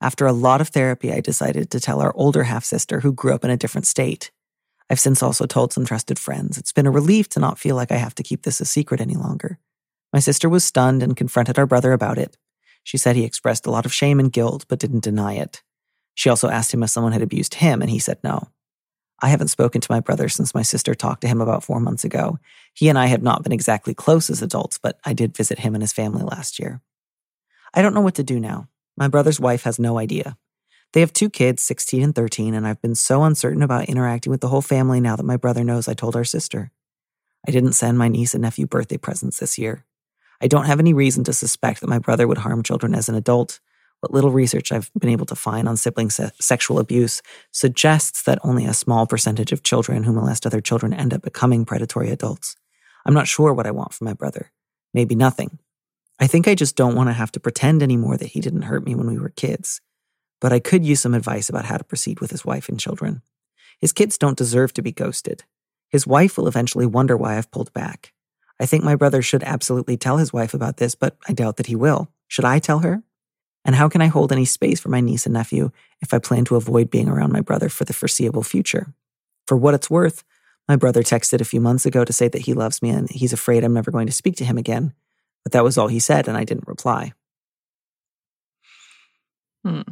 [0.01, 3.35] After a lot of therapy, I decided to tell our older half sister who grew
[3.35, 4.31] up in a different state.
[4.91, 6.59] I've since also told some trusted friends.
[6.59, 9.01] It's been a relief to not feel like I have to keep this a secret
[9.01, 9.59] any longer.
[10.13, 12.37] My sister was stunned and confronted our brother about it.
[12.85, 15.63] She said he expressed a lot of shame and guilt, but didn't deny it.
[16.15, 18.49] She also asked him if someone had abused him, and he said no.
[19.21, 22.05] I haven't spoken to my brother since my sister talked to him about four months
[22.05, 22.39] ago.
[22.75, 25.75] He and I have not been exactly close as adults, but I did visit him
[25.75, 26.81] and his family last year.
[27.75, 28.69] I don't know what to do now.
[28.97, 30.37] My brother's wife has no idea.
[30.93, 34.41] They have two kids, 16 and 13, and I've been so uncertain about interacting with
[34.41, 36.71] the whole family now that my brother knows I told our sister.
[37.47, 39.85] I didn't send my niece and nephew birthday presents this year.
[40.41, 43.15] I don't have any reason to suspect that my brother would harm children as an
[43.15, 43.61] adult.
[44.01, 48.39] What little research I've been able to find on sibling se- sexual abuse suggests that
[48.43, 52.57] only a small percentage of children who molest other children end up becoming predatory adults.
[53.05, 54.53] I'm not sure what I want from my brother.
[54.93, 55.59] Maybe nothing.
[56.19, 58.85] I think I just don't want to have to pretend anymore that he didn't hurt
[58.85, 59.81] me when we were kids.
[60.41, 63.23] But I could use some advice about how to proceed with his wife and children.
[63.79, 65.45] His kids don't deserve to be ghosted.
[65.91, 68.13] His wife will eventually wonder why I've pulled back.
[68.59, 71.67] I think my brother should absolutely tell his wife about this, but I doubt that
[71.67, 72.09] he will.
[72.29, 73.03] Should I tell her?
[73.65, 76.45] And how can I hold any space for my niece and nephew if I plan
[76.47, 78.95] to avoid being around my brother for the foreseeable future?
[79.47, 80.25] For what it's worth,
[80.69, 83.33] my brother texted a few months ago to say that he loves me and he's
[83.33, 84.95] afraid I'm never going to speak to him again.
[85.47, 87.13] But that was all he said, and I didn't reply.
[89.65, 89.83] Hmm.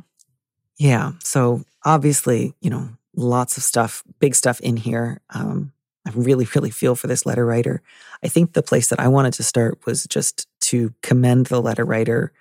[0.80, 1.12] Yeah.
[1.22, 5.20] So obviously, you know, lots of stuff, big stuff in here.
[5.30, 5.70] Um,
[6.04, 7.82] I really, really feel for this letter writer.
[8.20, 11.84] I think the place that I wanted to start was just to commend the letter
[11.84, 12.32] writer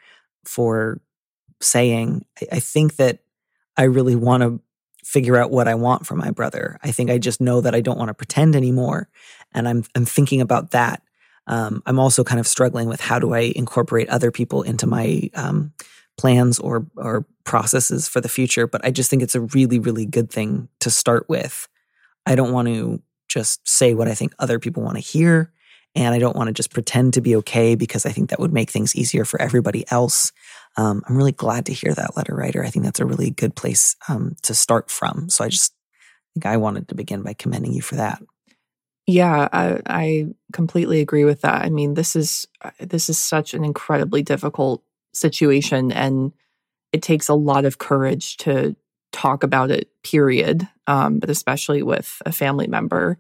[0.44, 1.00] for
[1.62, 3.20] saying, I, I think that
[3.78, 4.60] I really want to
[5.06, 6.80] figure out what I want from my brother.
[6.82, 9.08] I think I just know that I don't want to pretend anymore.
[9.54, 11.04] And I'm I'm thinking about that.
[11.48, 15.30] Um, I'm also kind of struggling with how do I incorporate other people into my
[15.34, 15.74] um,
[16.18, 18.68] plans or or processes for the future.
[18.68, 21.68] But I just think it's a really, really good thing to start with.
[22.26, 25.52] I don't want to just say what I think other people want to hear.
[25.96, 28.54] And I don't want to just pretend to be okay because I think that would
[28.54, 30.32] make things easier for everybody else.
[30.76, 32.64] Um, I'm really glad to hear that letter writer.
[32.64, 35.30] I think that's a really good place um, to start from.
[35.30, 35.74] So I just
[36.34, 38.22] think I wanted to begin by commending you for that.
[39.08, 41.66] Yeah, I, I completely agree with that.
[41.66, 44.82] I mean, this is uh, this is such an incredibly difficult
[45.14, 46.32] situation, and
[46.94, 48.76] it takes a lot of courage to
[49.14, 49.90] talk about it.
[50.04, 50.68] Period.
[50.88, 53.18] Um, but especially with a family member,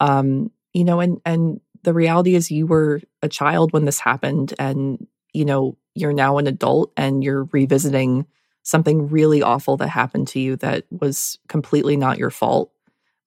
[0.00, 4.54] um, you know, and and the reality is, you were a child when this happened,
[4.58, 8.26] and you know, you're now an adult, and you're revisiting
[8.64, 12.70] something really awful that happened to you that was completely not your fault,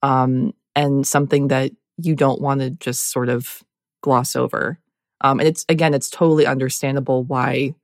[0.04, 1.72] um, and something that
[2.06, 3.64] you don't want to just sort of
[4.02, 4.80] gloss over.
[5.22, 7.76] Um, and it's again, it's totally understandable why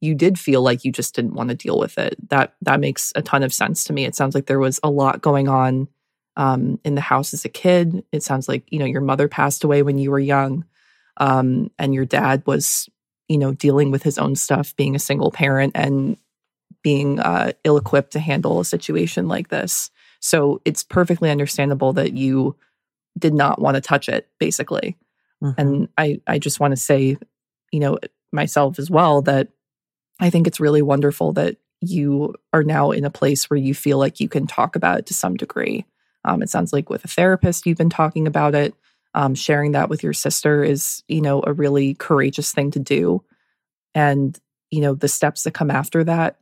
[0.00, 2.16] you did feel like you just didn't want to deal with it.
[2.30, 4.04] That that makes a ton of sense to me.
[4.04, 5.88] It sounds like there was a lot going on
[6.36, 8.04] um, in the house as a kid.
[8.12, 10.64] It sounds like you know your mother passed away when you were young,
[11.18, 12.88] um, and your dad was
[13.28, 16.16] you know dealing with his own stuff, being a single parent and
[16.82, 19.90] being uh, ill-equipped to handle a situation like this.
[20.20, 22.56] So it's perfectly understandable that you
[23.18, 24.96] did not want to touch it basically.
[25.42, 25.58] Mm-hmm.
[25.58, 27.16] and i i just want to say
[27.72, 27.98] you know
[28.30, 29.48] myself as well that
[30.20, 33.98] i think it's really wonderful that you are now in a place where you feel
[33.98, 35.86] like you can talk about it to some degree.
[36.24, 38.74] Um, it sounds like with a therapist you've been talking about it.
[39.12, 43.24] Um, sharing that with your sister is you know a really courageous thing to do.
[43.94, 44.38] And
[44.70, 46.36] you know the steps that come after that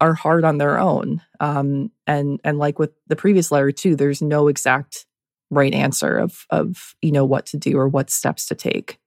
[0.00, 1.22] are hard on their own.
[1.38, 5.06] Um, and and like with the previous letter too there's no exact
[5.50, 8.98] right answer of of you know what to do or what steps to take.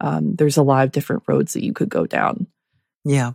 [0.00, 2.46] Um, there's a lot of different roads that you could go down.
[3.04, 3.32] Yeah.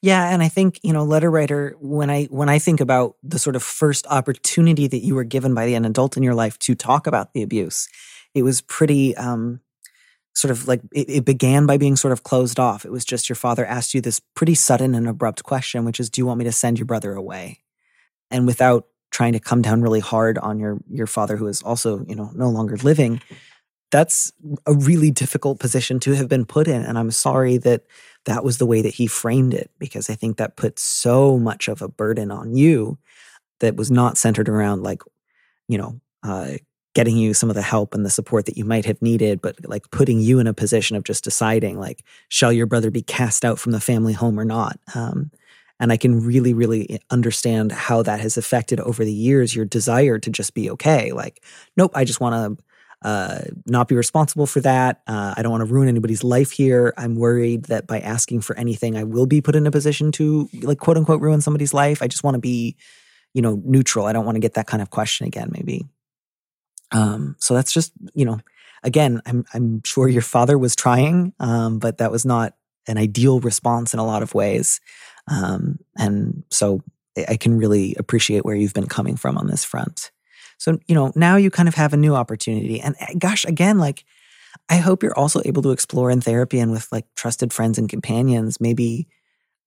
[0.00, 3.38] Yeah, and I think, you know, letter writer, when I when I think about the
[3.38, 6.74] sort of first opportunity that you were given by an adult in your life to
[6.74, 7.88] talk about the abuse,
[8.34, 9.60] it was pretty um
[10.34, 12.84] sort of like it, it began by being sort of closed off.
[12.84, 16.10] It was just your father asked you this pretty sudden and abrupt question, which is,
[16.10, 17.60] Do you want me to send your brother away?
[18.30, 22.04] And without trying to come down really hard on your your father who is also
[22.06, 23.20] you know no longer living
[23.92, 24.32] that's
[24.66, 26.82] a really difficult position to have been put in.
[26.82, 27.82] And i'm sorry that
[28.24, 31.68] that was the way that he framed it because i think that put so much
[31.68, 32.98] of a burden on you
[33.60, 35.02] that was not centered around like
[35.68, 36.54] you know uh,
[36.96, 39.54] getting you some of the help and the support that you might have needed but
[39.68, 43.44] like putting you in a position of just deciding like shall your brother be cast
[43.44, 44.80] out from the family home or not?
[44.94, 45.30] Um,
[45.78, 50.18] and I can really, really understand how that has affected over the years your desire
[50.18, 51.12] to just be okay.
[51.12, 51.42] Like,
[51.76, 52.64] nope, I just want to
[53.02, 55.02] uh, not be responsible for that.
[55.06, 56.94] Uh, I don't want to ruin anybody's life here.
[56.96, 60.48] I'm worried that by asking for anything, I will be put in a position to,
[60.62, 62.02] like, quote unquote, ruin somebody's life.
[62.02, 62.76] I just want to be,
[63.34, 64.06] you know, neutral.
[64.06, 65.84] I don't want to get that kind of question again, maybe.
[66.90, 68.40] Um, so that's just, you know,
[68.82, 72.54] again, I'm I'm sure your father was trying, um, but that was not
[72.88, 74.80] an ideal response in a lot of ways.
[75.28, 76.82] Um, and so
[77.28, 80.10] I can really appreciate where you've been coming from on this front.
[80.58, 82.80] So, you know, now you kind of have a new opportunity.
[82.80, 84.04] And eh, gosh, again, like,
[84.68, 87.88] I hope you're also able to explore in therapy and with like trusted friends and
[87.88, 88.60] companions.
[88.60, 89.08] Maybe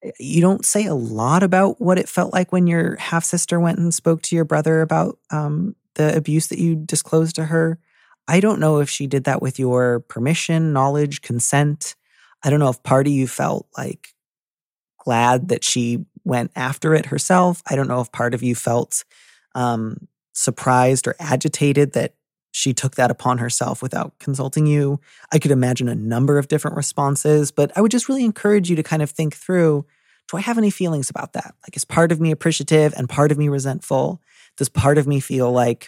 [0.03, 3.59] eh, you don't say a lot about what it felt like when your half sister
[3.59, 7.79] went and spoke to your brother about um, the abuse that you disclosed to her.
[8.27, 11.95] I don't know if she did that with your permission, knowledge, consent.
[12.43, 14.13] I don't know if part of you felt like
[15.09, 17.63] glad that she went after it herself.
[17.67, 19.03] I don't know if part of you felt
[19.55, 22.13] um, surprised or agitated that
[22.51, 24.99] she took that upon herself without consulting you.
[25.33, 28.75] I could imagine a number of different responses, but I would just really encourage you
[28.75, 29.87] to kind of think through
[30.29, 31.55] do I have any feelings about that?
[31.63, 34.21] Like, is part of me appreciative and part of me resentful?
[34.57, 35.87] Does part of me feel like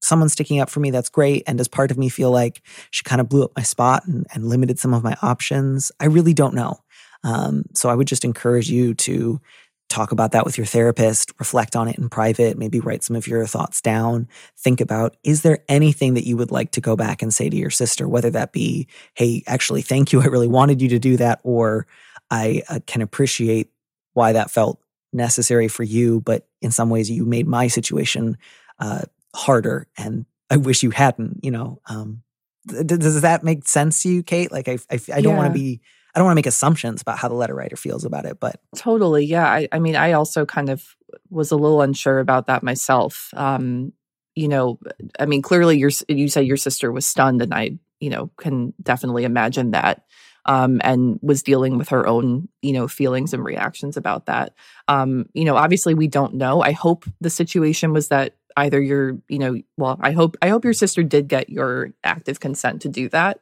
[0.00, 3.04] someone's sticking up for me that's great and does part of me feel like she
[3.04, 6.34] kind of blew up my spot and, and limited some of my options i really
[6.34, 6.80] don't know
[7.24, 9.40] um, so I would just encourage you to
[9.88, 13.26] talk about that with your therapist, reflect on it in private, maybe write some of
[13.26, 14.28] your thoughts down.
[14.58, 17.56] Think about is there anything that you would like to go back and say to
[17.56, 20.20] your sister, whether that be, hey, actually, thank you.
[20.20, 21.86] I really wanted you to do that, or
[22.30, 23.70] I uh, can appreciate
[24.12, 24.78] why that felt
[25.12, 28.36] necessary for you, but in some ways you made my situation
[28.78, 29.02] uh,
[29.34, 31.80] harder and I wish you hadn't, you know.
[31.86, 32.22] Um,
[32.68, 34.50] th- does that make sense to you, Kate?
[34.50, 35.36] Like, I, I, I don't yeah.
[35.36, 35.80] want to be
[36.14, 38.60] I don't want to make assumptions about how the letter writer feels about it, but
[38.76, 39.46] totally, yeah.
[39.46, 40.96] I, I mean, I also kind of
[41.30, 43.30] was a little unsure about that myself.
[43.34, 43.92] Um,
[44.34, 44.78] you know,
[45.18, 48.72] I mean, clearly, your you say your sister was stunned, and I, you know, can
[48.82, 50.04] definitely imagine that.
[50.46, 54.54] Um, and was dealing with her own, you know, feelings and reactions about that.
[54.86, 56.62] Um, you know, obviously, we don't know.
[56.62, 60.64] I hope the situation was that either your, you know, well, I hope I hope
[60.64, 63.40] your sister did get your active consent to do that.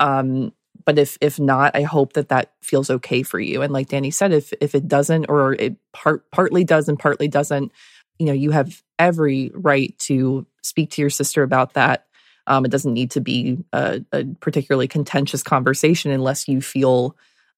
[0.00, 0.52] Um,
[0.86, 3.62] but if if not, I hope that that feels okay for you.
[3.62, 7.28] And like Danny said, if if it doesn't, or it part partly does and partly
[7.28, 7.72] doesn't,
[8.18, 12.06] you know, you have every right to speak to your sister about that.
[12.46, 17.16] Um, it doesn't need to be a, a particularly contentious conversation unless you feel,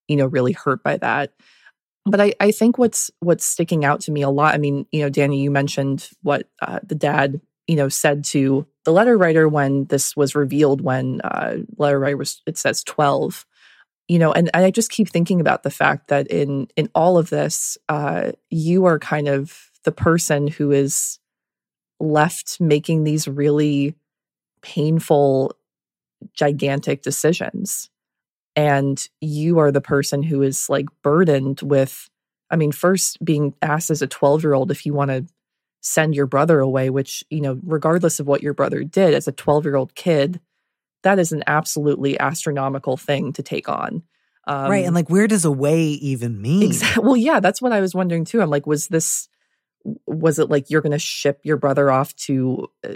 [0.09, 1.33] you know, really hurt by that
[2.11, 4.55] but I, I think what's what's sticking out to me a lot.
[4.55, 8.67] I mean, you know, Danny, you mentioned what uh, the dad, you know, said to
[8.85, 10.81] the letter writer when this was revealed.
[10.81, 13.47] When uh, letter writer was, it says twelve.
[14.09, 17.19] You know, and, and I just keep thinking about the fact that in in all
[17.19, 21.19] of this, uh, you are kind of the person who is
[22.01, 23.95] left making these really
[24.63, 25.53] painful,
[26.35, 27.91] gigantic decisions
[28.59, 32.11] and you are the person who is like burdened with
[32.51, 35.25] i mean first being asked as a 12 year old if you want to
[35.81, 39.33] send your brother away which you know regardless of what your brother did as a
[39.33, 40.41] 12 year old kid
[41.03, 44.03] that is an absolutely astronomical thing to take on.
[44.47, 46.63] Um, right and like where does away even mean?
[46.63, 48.41] Exactly well yeah that's what i was wondering too.
[48.41, 49.29] I'm like was this
[50.07, 52.95] was it like you're going to ship your brother off to uh,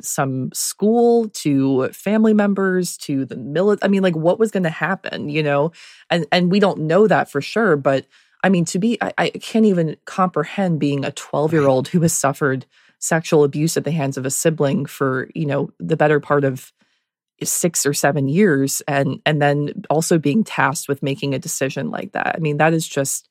[0.00, 4.70] some school to family members to the military i mean like what was going to
[4.70, 5.72] happen you know?
[6.08, 8.06] And and we don't know that for sure but
[8.42, 12.00] i mean to be i, I can't even comprehend being a 12 year old who
[12.00, 12.66] has suffered
[12.98, 16.72] sexual abuse at the hands of a sibling for you know the better part of
[17.42, 22.12] six or seven years and and then also being tasked with making a decision like
[22.12, 23.28] that i mean that is just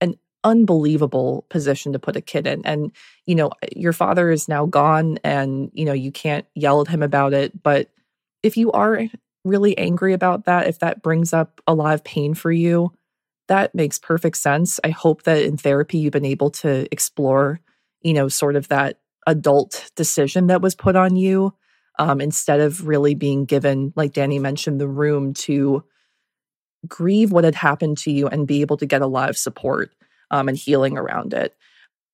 [0.00, 2.64] an unbelievable position to put a kid in.
[2.64, 2.92] And,
[3.26, 7.02] you know, your father is now gone and, you know, you can't yell at him
[7.02, 7.62] about it.
[7.62, 7.90] But
[8.42, 9.02] if you are
[9.44, 12.92] really angry about that, if that brings up a lot of pain for you,
[13.50, 14.78] that makes perfect sense.
[14.84, 17.60] I hope that in therapy you've been able to explore,
[18.00, 21.52] you know, sort of that adult decision that was put on you
[21.98, 25.82] um, instead of really being given, like Danny mentioned, the room to
[26.86, 29.90] grieve what had happened to you and be able to get a lot of support
[30.30, 31.52] um, and healing around it.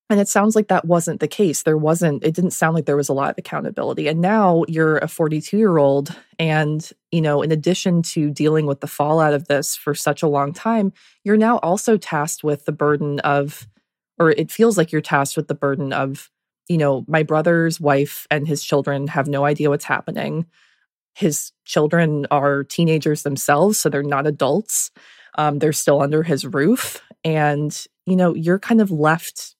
[0.09, 1.63] And it sounds like that wasn't the case.
[1.63, 4.07] There wasn't, it didn't sound like there was a lot of accountability.
[4.07, 6.15] And now you're a 42 year old.
[6.39, 10.27] And, you know, in addition to dealing with the fallout of this for such a
[10.27, 10.93] long time,
[11.23, 13.67] you're now also tasked with the burden of,
[14.17, 16.31] or it feels like you're tasked with the burden of,
[16.69, 20.45] you know, my brother's wife and his children have no idea what's happening.
[21.15, 24.91] His children are teenagers themselves, so they're not adults.
[25.37, 27.01] Um, they're still under his roof.
[27.23, 27.75] And
[28.07, 29.56] you know, you're kind of left,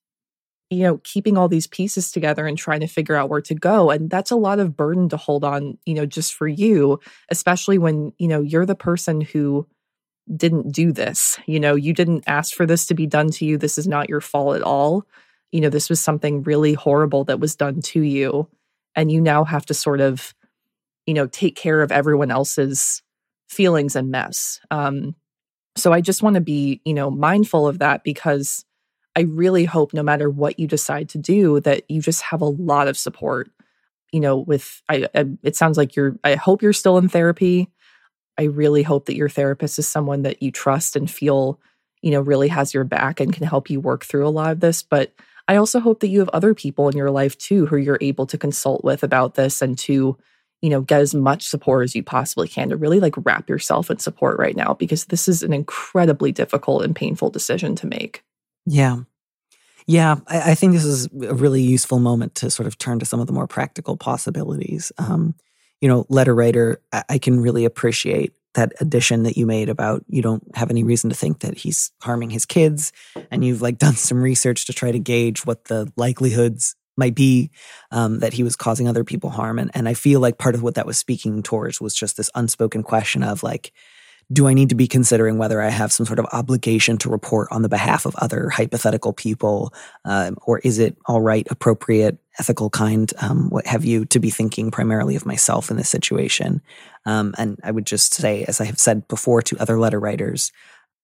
[0.69, 3.89] you know, keeping all these pieces together and trying to figure out where to go.
[3.89, 6.99] And that's a lot of burden to hold on, you know, just for you,
[7.29, 9.67] especially when, you know, you're the person who
[10.35, 11.39] didn't do this.
[11.45, 13.57] You know, you didn't ask for this to be done to you.
[13.57, 15.05] This is not your fault at all.
[15.53, 18.49] You know, this was something really horrible that was done to you.
[18.93, 20.33] And you now have to sort of,
[21.05, 23.01] you know, take care of everyone else's
[23.47, 24.59] feelings and mess.
[24.69, 25.15] Um,
[25.77, 28.65] so I just want to be, you know, mindful of that because
[29.17, 32.45] I really hope no matter what you decide to do that you just have a
[32.45, 33.49] lot of support.
[34.11, 37.67] You know, with I, I it sounds like you're I hope you're still in therapy.
[38.37, 41.59] I really hope that your therapist is someone that you trust and feel,
[42.03, 44.59] you know, really has your back and can help you work through a lot of
[44.59, 45.13] this, but
[45.47, 48.27] I also hope that you have other people in your life too who you're able
[48.27, 50.15] to consult with about this and to
[50.61, 53.91] you know, get as much support as you possibly can to really like wrap yourself
[53.91, 58.23] in support right now because this is an incredibly difficult and painful decision to make.
[58.67, 58.97] Yeah.
[59.87, 63.05] Yeah, I, I think this is a really useful moment to sort of turn to
[63.05, 64.91] some of the more practical possibilities.
[64.97, 65.33] Um,
[65.79, 70.03] you know, letter writer, I, I can really appreciate that addition that you made about
[70.07, 72.91] you don't have any reason to think that he's harming his kids
[73.31, 77.51] and you've like done some research to try to gauge what the likelihoods might be
[77.91, 79.59] um, that he was causing other people harm.
[79.59, 82.31] And, and I feel like part of what that was speaking towards was just this
[82.35, 83.71] unspoken question of like,
[84.31, 87.47] do I need to be considering whether I have some sort of obligation to report
[87.49, 89.73] on the behalf of other hypothetical people?
[90.03, 94.29] Um, or is it all right, appropriate, ethical, kind, um, what have you, to be
[94.29, 96.61] thinking primarily of myself in this situation?
[97.05, 100.51] Um, and I would just say, as I have said before to other letter writers,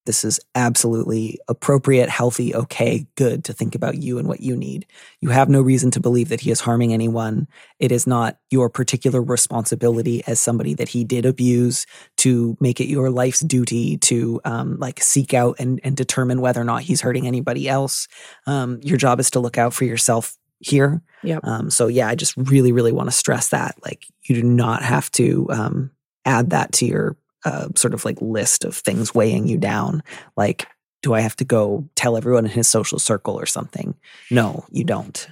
[0.05, 4.85] this is absolutely appropriate, healthy, okay, good to think about you and what you need.
[5.21, 7.47] You have no reason to believe that he is harming anyone.
[7.79, 11.85] It is not your particular responsibility as somebody that he did abuse
[12.17, 16.59] to make it your life's duty to um, like seek out and, and determine whether
[16.59, 18.07] or not he's hurting anybody else.
[18.45, 21.01] Um, your job is to look out for yourself here.
[21.23, 21.41] Yep.
[21.43, 23.75] Um, so yeah, I just really, really want to stress that.
[23.83, 25.91] Like you do not have to um,
[26.25, 30.03] add that to your a sort of like list of things weighing you down.
[30.37, 30.67] Like,
[31.01, 33.95] do I have to go tell everyone in his social circle or something?
[34.31, 35.27] No, you don't.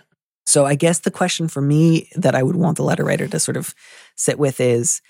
[0.46, 3.40] So I guess the question for me that I would want the letter writer to
[3.40, 3.74] sort of
[4.16, 5.02] sit with is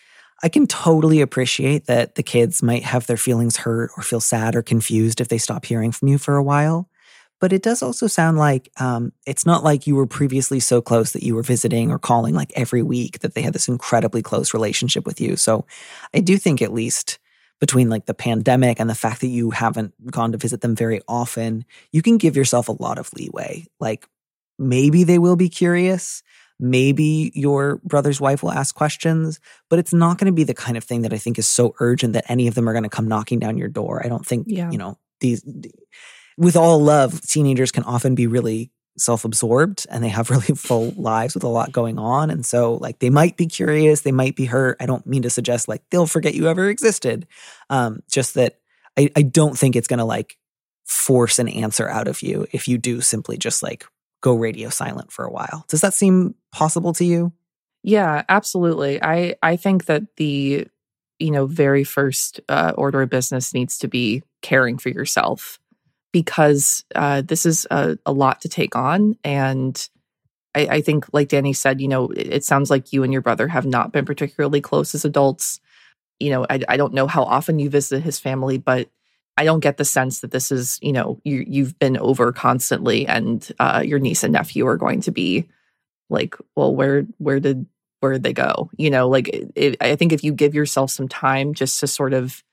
[0.44, 4.56] I can totally appreciate that the kids might have their feelings hurt or feel sad
[4.56, 6.90] or confused if they stop hearing from you for a while.
[7.42, 11.12] But it does also sound like um, it's not like you were previously so close
[11.12, 14.54] that you were visiting or calling like every week, that they had this incredibly close
[14.54, 15.36] relationship with you.
[15.36, 15.66] So
[16.14, 17.18] I do think, at least
[17.60, 21.02] between like the pandemic and the fact that you haven't gone to visit them very
[21.08, 23.66] often, you can give yourself a lot of leeway.
[23.80, 24.08] Like
[24.60, 26.24] maybe they will be curious.
[26.60, 30.78] Maybe your brother's wife will ask questions, but it's not going to be the kind
[30.78, 32.90] of thing that I think is so urgent that any of them are going to
[32.90, 34.06] come knocking down your door.
[34.06, 34.70] I don't think, yeah.
[34.70, 35.44] you know, these,
[36.42, 40.92] with all love, teenagers can often be really self absorbed and they have really full
[40.98, 42.32] lives with a lot going on.
[42.32, 44.78] And so, like, they might be curious, they might be hurt.
[44.80, 47.28] I don't mean to suggest like they'll forget you ever existed.
[47.70, 48.60] Um, just that
[48.98, 50.38] I, I don't think it's going to like
[50.86, 53.86] force an answer out of you if you do simply just like
[54.20, 55.64] go radio silent for a while.
[55.68, 57.32] Does that seem possible to you?
[57.84, 59.02] Yeah, absolutely.
[59.02, 60.68] I I think that the
[61.20, 65.60] you know very first uh, order of business needs to be caring for yourself
[66.12, 69.90] because uh, this is a, a, lot to take on and.
[70.54, 73.22] I, I think, like Danny said, you know, it, it sounds like you and your
[73.22, 75.62] brother have not been particularly close as adults.
[76.20, 78.90] You know, I, I don't know how often you visit his family, but
[79.38, 83.08] I don't get the sense that this is, you know, you you've been over constantly,
[83.08, 85.48] and uh, your niece and nephew are going to be
[86.10, 87.66] like, well, where where did
[88.02, 88.70] where did they go?
[88.78, 92.14] You know, like it, I think if you give yourself some time just to sort
[92.14, 92.44] of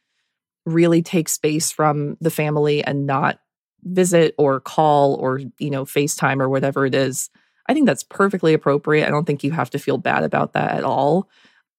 [0.65, 3.41] really take space from the family and not
[3.83, 7.31] visit or call or you know FaceTime or whatever it is,
[7.67, 9.07] I think that's perfectly appropriate.
[9.07, 11.29] I don't think you have to feel bad about that at all.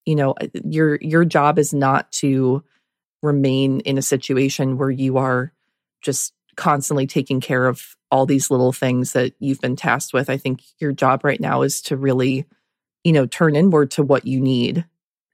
[0.05, 2.63] You know, uh, your your job is not to
[3.21, 5.53] remain in a situation where you are
[6.01, 10.29] just constantly taking care of all these little things that you've been tasked with.
[10.29, 12.45] I think your job right now is to really,
[13.03, 14.85] you know, turn inward to what you need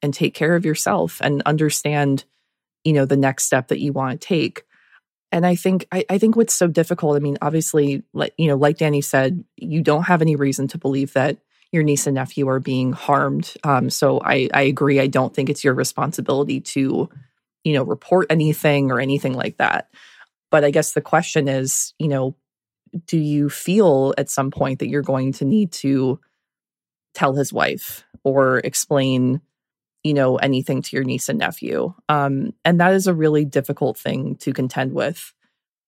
[0.01, 2.25] and take care of yourself and understand,
[2.83, 4.63] you know, the next step that you want to take.
[5.35, 8.55] And I think I, I think what's so difficult, I mean, obviously, like you know,
[8.55, 11.37] like Danny said, you don't have any reason to believe that
[11.71, 13.53] your niece and nephew are being harmed.
[13.63, 14.99] Um, so I, I agree.
[14.99, 17.09] I don't think it's your responsibility to
[17.65, 19.89] you know, report anything or anything like that.
[20.51, 22.35] But I guess the question is, you know,
[23.07, 26.19] do you feel at some point that you're going to need to
[27.13, 29.41] tell his wife or explain,
[30.05, 31.91] you know, anything to your niece and nephew?
[32.09, 35.33] Um, and that is a really difficult thing to contend with.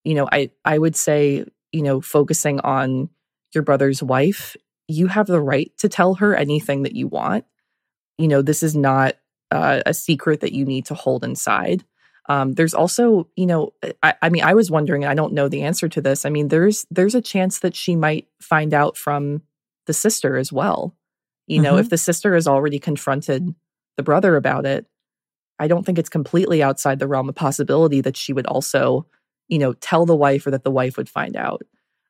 [0.02, 3.10] You know, I I would say, you know, focusing on
[3.54, 4.56] your brother's wife,
[4.88, 7.44] you have the right to tell her anything that you want.
[8.18, 9.14] You know, this is not
[9.52, 11.84] uh, a secret that you need to hold inside.
[12.28, 15.62] Um, there's also, you know, I, I, mean, I was wondering, I don't know the
[15.62, 16.26] answer to this.
[16.26, 19.42] I mean, there's there's a chance that she might find out from
[19.86, 20.96] the sister as well.
[21.46, 21.62] You mm-hmm.
[21.62, 21.90] know, if mm-hmm.
[21.90, 23.54] the sister has already confronted
[23.98, 24.86] the brother about it,
[25.58, 29.06] I don't think it's completely outside the realm of possibility that she would also,
[29.48, 31.62] you know, tell the wife or that the wife would find out.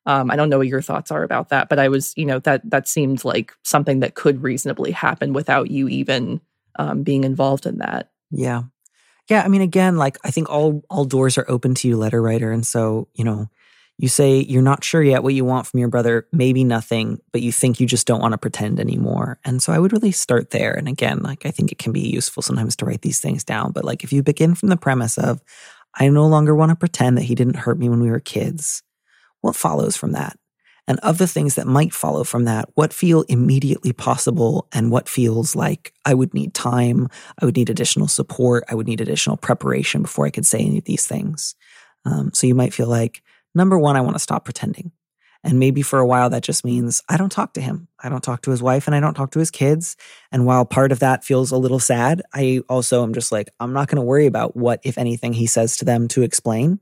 [0.05, 2.39] Um, I don't know what your thoughts are about that, but I was, you know,
[2.39, 6.39] that that seemed like something that could reasonably happen without you even
[6.77, 8.11] um, being involved in that.
[8.31, 8.63] Yeah.
[9.29, 9.43] Yeah.
[9.43, 12.51] I mean, again, like I think all all doors are open to you, letter writer.
[12.51, 13.49] And so, you know,
[13.99, 17.41] you say you're not sure yet what you want from your brother, maybe nothing, but
[17.41, 19.39] you think you just don't want to pretend anymore.
[19.43, 20.73] And so I would really start there.
[20.73, 23.73] And again, like I think it can be useful sometimes to write these things down.
[23.73, 25.41] But like if you begin from the premise of,
[25.95, 28.83] I no longer want to pretend that he didn't hurt me when we were kids,
[29.41, 30.39] what follows from that?
[30.89, 35.07] and of the things that might follow from that, what feel immediately possible and what
[35.07, 39.37] feels like I would need time, I would need additional support, I would need additional
[39.37, 41.53] preparation before I could say any of these things.
[42.05, 43.21] Um, so you might feel like,
[43.55, 44.91] number one, I want to stop pretending.
[45.43, 47.87] And maybe for a while that just means I don't talk to him.
[48.03, 49.95] I don't talk to his wife and I don't talk to his kids.
[50.33, 53.71] And while part of that feels a little sad, I also am just like, I'm
[53.71, 56.81] not going to worry about what, if anything, he says to them to explain.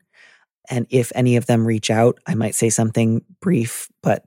[0.69, 4.25] And if any of them reach out, I might say something brief, but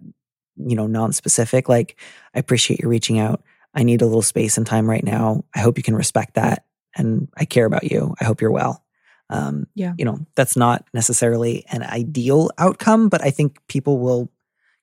[0.57, 1.69] you know, non-specific.
[1.69, 1.99] Like,
[2.35, 3.43] I appreciate you reaching out.
[3.75, 5.45] I need a little space and time right now.
[5.55, 6.65] I hope you can respect that.
[6.97, 8.15] And I care about you.
[8.21, 8.85] I hope you're well.
[9.31, 9.95] Um, yeah.
[9.97, 14.29] You know, that's not necessarily an ideal outcome, but I think people will,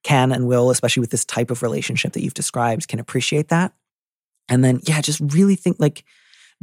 [0.04, 3.74] can and will, especially with this type of relationship that you've described, can appreciate that.
[4.48, 6.06] And then, yeah, just really think like,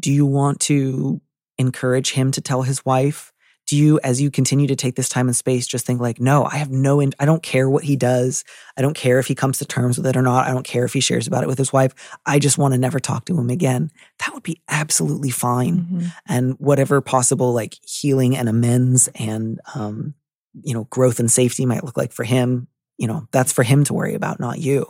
[0.01, 1.20] do you want to
[1.59, 3.34] encourage him to tell his wife?
[3.66, 6.44] Do you as you continue to take this time and space just think like no
[6.44, 8.44] i have no in- i don't care what he does.
[8.76, 10.46] I don't care if he comes to terms with it or not.
[10.46, 11.94] I don't care if he shares about it with his wife.
[12.26, 13.90] I just want to never talk to him again.
[14.18, 15.76] That would be absolutely fine.
[15.78, 16.06] Mm-hmm.
[16.28, 20.14] and whatever possible like healing and amends and um
[20.62, 23.84] you know growth and safety might look like for him you know that's for him
[23.84, 24.86] to worry about not you.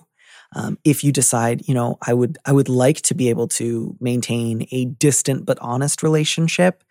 [0.56, 3.96] Um, if you decide, you know, I would I would like to be able to
[4.00, 6.84] maintain a distant but honest relationship,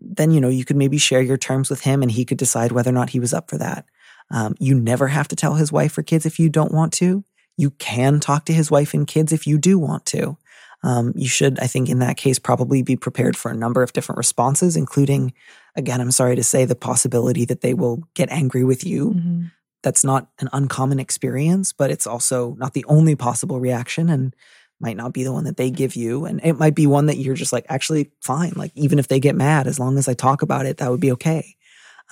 [0.00, 2.72] then you know you could maybe share your terms with him, and he could decide
[2.72, 3.86] whether or not he was up for that.
[4.30, 7.24] Um, you never have to tell his wife or kids if you don't want to.
[7.56, 10.36] You can talk to his wife and kids if you do want to.
[10.82, 13.94] Um, you should, I think, in that case, probably be prepared for a number of
[13.94, 15.32] different responses, including,
[15.76, 19.10] again, I'm sorry to say, the possibility that they will get angry with you.
[19.10, 19.44] Mm-hmm.
[19.82, 24.34] That's not an uncommon experience, but it's also not the only possible reaction and
[24.80, 26.24] might not be the one that they give you.
[26.24, 28.52] And it might be one that you're just like, actually, fine.
[28.56, 31.00] Like, even if they get mad, as long as I talk about it, that would
[31.00, 31.56] be okay.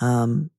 [0.01, 0.49] Um,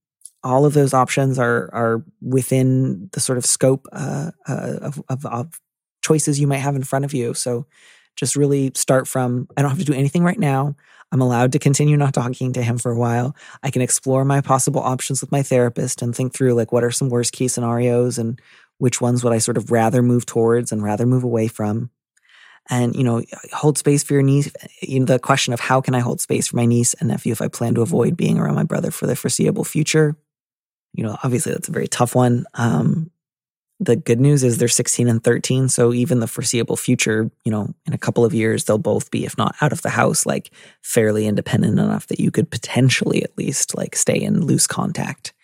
[0.45, 5.27] all of those options are are within the sort of scope uh, uh, of, of,
[5.27, 5.61] of,
[6.03, 7.33] choices you might have in front of you.
[7.33, 7.67] So
[8.15, 10.77] just really start from I don't have to do anything right now.
[11.11, 13.35] I'm allowed to continue not talking to him for a while.
[13.63, 16.91] I can explore my possible options with my therapist and think through like what are
[16.91, 18.41] some worst case scenarios and
[18.85, 21.91] which ones would I sort of rather move towards and rather move away from.
[22.71, 23.23] And, you know,
[23.53, 24.51] hold space for your niece.
[24.81, 27.33] You know, the question of how can I hold space for my niece and nephew
[27.33, 30.17] if I plan to avoid being around my brother for the foreseeable future?
[30.95, 32.47] you know, obviously that's a very tough one.
[32.55, 33.11] Um,
[33.81, 35.69] the good news is they're 16 and 13.
[35.69, 39.27] So even the foreseeable future, you know, in a couple of years, they'll both be,
[39.27, 43.37] if not out of the house, like fairly independent enough that you could potentially at
[43.37, 45.35] least like stay in loose contact.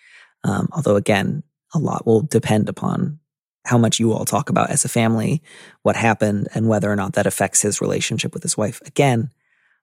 [0.45, 1.43] Um, although again,
[1.75, 3.19] a lot will depend upon
[3.65, 5.43] how much you all talk about as a family,
[5.83, 8.81] what happened, and whether or not that affects his relationship with his wife.
[8.87, 9.31] Again,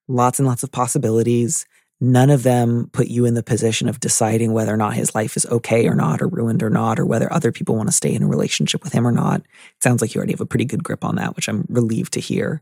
[0.07, 1.65] lots and lots of possibilities.
[1.99, 5.35] None of them put you in the position of deciding whether or not his life
[5.35, 8.13] is okay or not, or ruined or not, or whether other people want to stay
[8.13, 9.41] in a relationship with him or not.
[9.41, 12.13] It sounds like you already have a pretty good grip on that, which I'm relieved
[12.13, 12.61] to hear.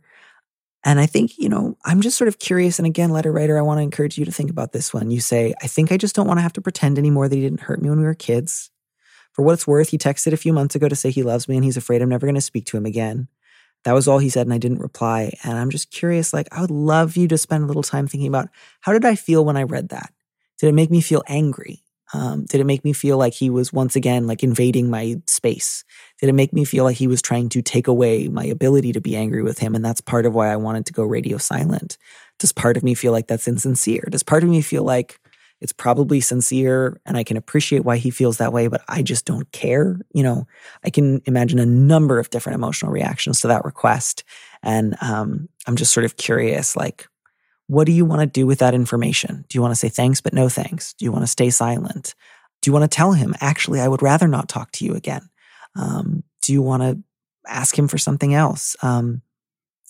[0.85, 2.77] And I think, you know, I'm just sort of curious.
[2.77, 5.09] And again, letter writer, I want to encourage you to think about this one.
[5.09, 7.41] You say, I think I just don't want to have to pretend anymore that he
[7.41, 8.69] didn't hurt me when we were kids.
[9.35, 11.57] For what it's worth, he texted a few months ago to say he loves me
[11.57, 13.27] and he's afraid I'm never going to speak to him again.
[13.83, 15.33] That was all he said, and I didn't reply.
[15.43, 18.29] And I'm just curious, like, I would love you to spend a little time thinking
[18.29, 18.47] about
[18.79, 20.11] how did I feel when I read that?
[20.57, 21.83] Did it make me feel angry?
[22.13, 25.83] Um, did it make me feel like he was once again like invading my space?
[26.21, 29.01] Did it make me feel like he was trying to take away my ability to
[29.01, 29.75] be angry with him?
[29.75, 31.97] And that's part of why I wanted to go radio silent.
[32.39, 34.07] Does part of me feel like that's insincere?
[34.09, 35.19] Does part of me feel like
[35.61, 39.25] it's probably sincere and I can appreciate why he feels that way, but I just
[39.25, 39.99] don't care.
[40.13, 40.47] You know,
[40.83, 44.23] I can imagine a number of different emotional reactions to that request.
[44.61, 47.07] And um, I'm just sort of curious, like,
[47.67, 49.45] what do you want to do with that information?
[49.49, 50.93] Do you want to say thanks, but no thanks?
[50.93, 52.13] Do you want to stay silent?
[52.61, 55.29] Do you want to tell him, actually, I would rather not talk to you again?
[55.75, 56.99] Um, do you want to
[57.47, 58.75] ask him for something else?
[58.81, 59.21] Um,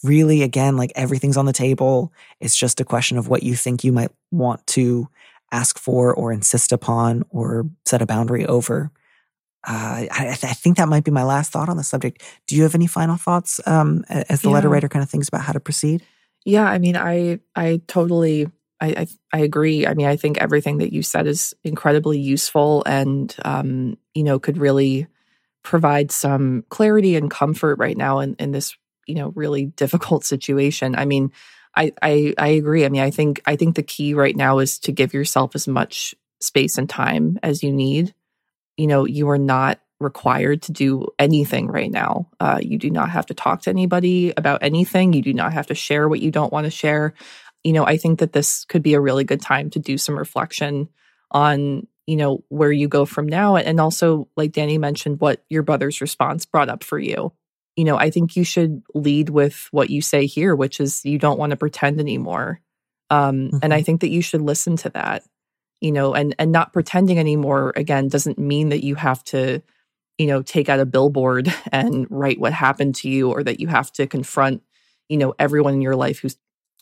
[0.03, 2.13] really, again, like everything's on the table.
[2.39, 5.09] It's just a question of what you think you might want to
[5.55, 8.91] ask for or insist upon or set a boundary over.
[9.67, 12.21] Uh, I, I, think that might be my last thought on the subject.
[12.45, 14.53] Do you have any final thoughts um, as the yeah.
[14.53, 16.03] letter writer kind of thinks about how to proceed?
[16.45, 18.45] Yeah, I mean, I I totally
[18.79, 19.87] I, I, I agree.
[19.87, 24.37] I mean, I think everything that you said is incredibly useful and um, you know
[24.37, 25.07] could really
[25.63, 28.77] provide some clarity and comfort right now in in this
[29.07, 30.95] you know really difficult situation.
[30.95, 31.31] I mean,
[31.75, 32.85] I, I I agree.
[32.85, 35.67] I mean, I think I think the key right now is to give yourself as
[35.67, 38.13] much space and time as you need.
[38.77, 42.29] You know, you are not required to do anything right now.
[42.39, 45.13] Uh, you do not have to talk to anybody about anything.
[45.13, 47.13] You do not have to share what you don't want to share.
[47.63, 50.17] You know, I think that this could be a really good time to do some
[50.17, 50.89] reflection
[51.31, 53.55] on, you know, where you go from now.
[53.55, 57.31] And also, like Danny mentioned, what your brother's response brought up for you
[57.75, 61.17] you know, I think you should lead with what you say here, which is you
[61.17, 62.61] don't want to pretend anymore.
[63.09, 63.57] Um, mm-hmm.
[63.61, 63.85] And I mm-hmm.
[63.85, 65.23] think that you should listen to that,
[65.81, 67.73] you know, and and not pretending anymore.
[67.75, 69.61] Again, doesn't mean that you have to,
[70.17, 73.67] you know, take out a billboard and write what happened to you, or that you
[73.67, 74.63] have to confront,
[75.09, 76.37] you know, everyone in your life who's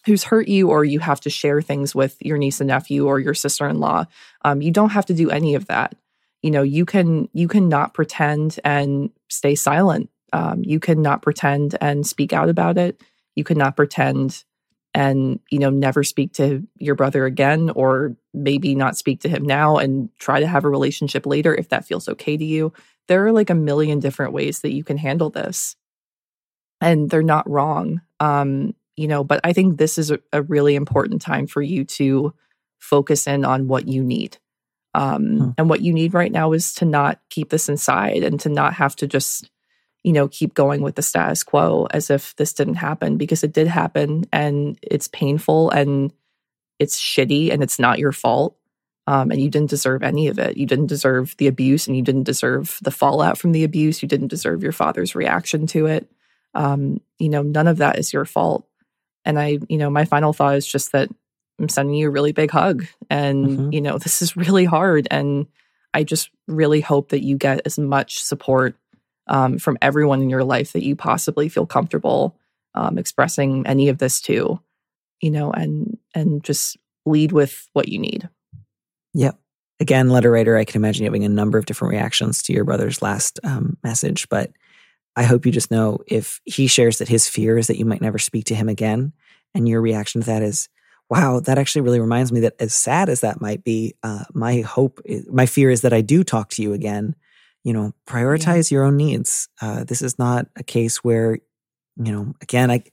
[0.06, 3.20] who's hurt you, or you have to share things with your niece and nephew or
[3.20, 4.06] your sister in law.
[4.44, 5.96] Um, you don't have to do any of that.
[6.44, 11.78] You know, you can you can not pretend and stay silent um, you cannot pretend
[11.80, 13.02] and speak out about it.
[13.36, 14.44] You cannot pretend
[14.94, 19.44] and you know never speak to your brother again or maybe not speak to him
[19.44, 22.72] now and try to have a relationship later if that feels okay to you
[23.08, 25.76] there are like a million different ways that you can handle this
[26.80, 30.76] and they're not wrong um you know but i think this is a, a really
[30.76, 32.34] important time for you to
[32.80, 34.38] focus in on what you need
[34.94, 35.50] um hmm.
[35.58, 38.74] and what you need right now is to not keep this inside and to not
[38.74, 39.50] have to just
[40.04, 43.54] you know, keep going with the status quo as if this didn't happen because it
[43.54, 46.12] did happen and it's painful and
[46.78, 48.58] it's shitty and it's not your fault.
[49.06, 50.56] Um, and you didn't deserve any of it.
[50.56, 54.02] You didn't deserve the abuse and you didn't deserve the fallout from the abuse.
[54.02, 56.10] You didn't deserve your father's reaction to it.
[56.54, 58.66] Um, you know, none of that is your fault.
[59.26, 61.10] And I, you know, my final thought is just that
[61.60, 62.86] I'm sending you a really big hug.
[63.10, 63.72] And, mm-hmm.
[63.74, 65.08] you know, this is really hard.
[65.12, 65.48] And
[65.94, 68.76] I just really hope that you get as much support
[69.28, 72.38] um, from everyone in your life that you possibly feel comfortable
[72.76, 74.60] um, expressing any of this to,
[75.22, 78.30] you know, and and just lead with what you need.
[79.14, 79.38] Yep.
[79.80, 83.02] Again, letter writer, I can imagine having a number of different reactions to your brother's
[83.02, 84.52] last um, message, but
[85.16, 88.02] I hope you just know if he shares that his fear is that you might
[88.02, 89.14] never speak to him again,
[89.54, 90.70] and your reaction to that is,
[91.10, 94.62] wow, that actually really reminds me that as sad as that might be, uh, my
[94.62, 97.16] hope, is, my fear is that I do talk to you again.
[97.64, 98.76] You know, prioritize yeah.
[98.76, 99.48] your own needs.
[99.62, 101.40] Uh, this is not a case where,
[101.96, 102.84] you know, again, I,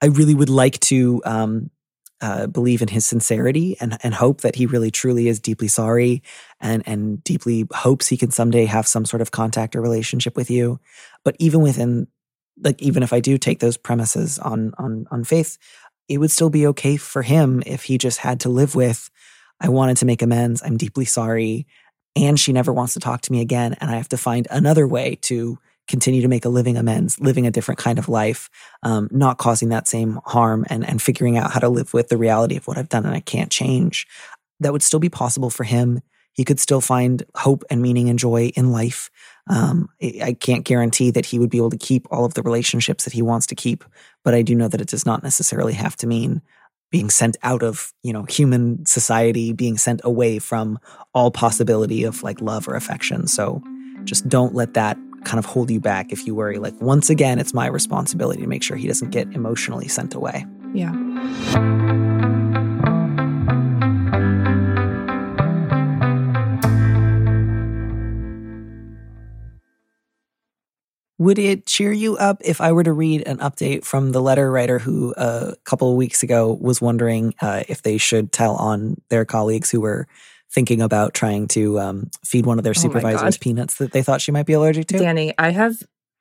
[0.00, 1.70] I really would like to um,
[2.20, 6.22] uh, believe in his sincerity and and hope that he really truly is deeply sorry
[6.60, 10.50] and and deeply hopes he can someday have some sort of contact or relationship with
[10.50, 10.78] you.
[11.24, 12.08] But even within,
[12.62, 15.56] like, even if I do take those premises on on on faith,
[16.08, 19.10] it would still be okay for him if he just had to live with,
[19.60, 20.62] I wanted to make amends.
[20.62, 21.66] I'm deeply sorry.
[22.16, 23.76] And she never wants to talk to me again.
[23.80, 25.58] And I have to find another way to
[25.88, 28.48] continue to make a living amends, living a different kind of life,
[28.82, 32.16] um, not causing that same harm and, and figuring out how to live with the
[32.16, 34.06] reality of what I've done and I can't change.
[34.60, 36.00] That would still be possible for him.
[36.32, 39.10] He could still find hope and meaning and joy in life.
[39.48, 43.04] Um, I can't guarantee that he would be able to keep all of the relationships
[43.04, 43.84] that he wants to keep,
[44.22, 46.40] but I do know that it does not necessarily have to mean
[46.90, 50.78] being sent out of you know human society, being sent away from
[51.14, 53.26] all possibility of like love or affection.
[53.26, 53.62] So
[54.04, 57.38] just don't let that kind of hold you back if you worry like once again
[57.38, 60.46] it's my responsibility to make sure he doesn't get emotionally sent away.
[60.72, 62.39] Yeah.
[71.20, 74.50] Would it cheer you up if I were to read an update from the letter
[74.50, 78.56] writer who uh, a couple of weeks ago was wondering uh, if they should tell
[78.56, 80.08] on their colleagues who were
[80.50, 84.22] thinking about trying to um, feed one of their oh supervisors peanuts that they thought
[84.22, 84.98] she might be allergic to?
[84.98, 85.74] Danny, I have,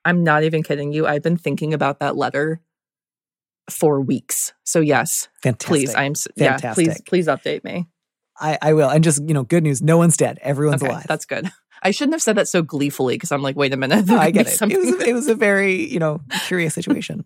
[0.04, 1.08] I'm not even kidding you.
[1.08, 2.60] I've been thinking about that letter
[3.70, 4.52] for weeks.
[4.66, 5.68] So, yes, Fantastic.
[5.70, 6.36] please, I'm, Fantastic.
[6.38, 7.88] yeah, please, please update me.
[8.38, 8.90] I, I will.
[8.90, 10.40] And just, you know, good news no one's dead.
[10.42, 11.06] Everyone's okay, alive.
[11.08, 11.50] That's good.
[11.82, 14.06] I shouldn't have said that so gleefully because I'm like, wait a minute.
[14.10, 14.62] No, I get it.
[14.62, 17.26] It was, a, it was a very, you know, curious situation.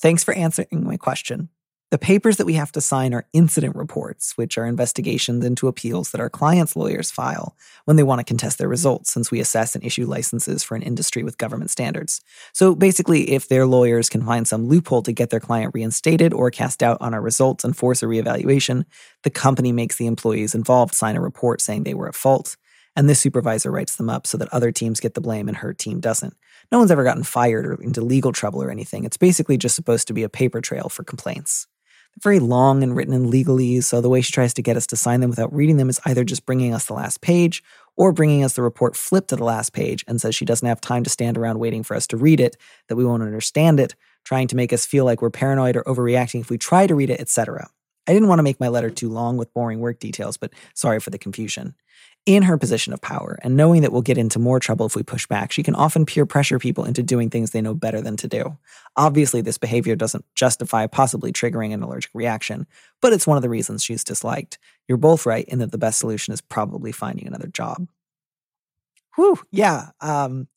[0.00, 1.48] Thanks for answering my question.
[1.92, 6.10] The papers that we have to sign are incident reports, which are investigations into appeals
[6.10, 9.76] that our clients' lawyers file when they want to contest their results, since we assess
[9.76, 12.22] and issue licenses for an industry with government standards.
[12.52, 16.50] So basically, if their lawyers can find some loophole to get their client reinstated or
[16.50, 18.84] cast doubt on our results and force a reevaluation,
[19.22, 22.56] the company makes the employees involved sign a report saying they were at fault
[22.96, 25.74] and this supervisor writes them up so that other teams get the blame and her
[25.74, 26.34] team doesn't.
[26.72, 29.04] No one's ever gotten fired or into legal trouble or anything.
[29.04, 31.68] It's basically just supposed to be a paper trail for complaints.
[32.14, 34.86] They're very long and written in legalese, so the way she tries to get us
[34.88, 37.62] to sign them without reading them is either just bringing us the last page
[37.96, 40.80] or bringing us the report flipped to the last page and says she doesn't have
[40.80, 42.56] time to stand around waiting for us to read it,
[42.88, 43.94] that we won't understand it,
[44.24, 47.10] trying to make us feel like we're paranoid or overreacting if we try to read
[47.10, 47.68] it, etc.
[48.08, 51.00] I didn't want to make my letter too long with boring work details, but sorry
[51.00, 51.74] for the confusion
[52.26, 55.02] in her position of power and knowing that we'll get into more trouble if we
[55.04, 58.16] push back, she can often peer pressure people into doing things they know better than
[58.16, 58.58] to do.
[58.96, 62.66] Obviously, this behavior doesn't justify possibly triggering an allergic reaction,
[63.00, 64.58] but it's one of the reasons she's disliked.
[64.88, 67.86] You're both right in that the best solution is probably finding another job.
[69.14, 69.90] Whew, yeah.
[70.00, 70.48] Um,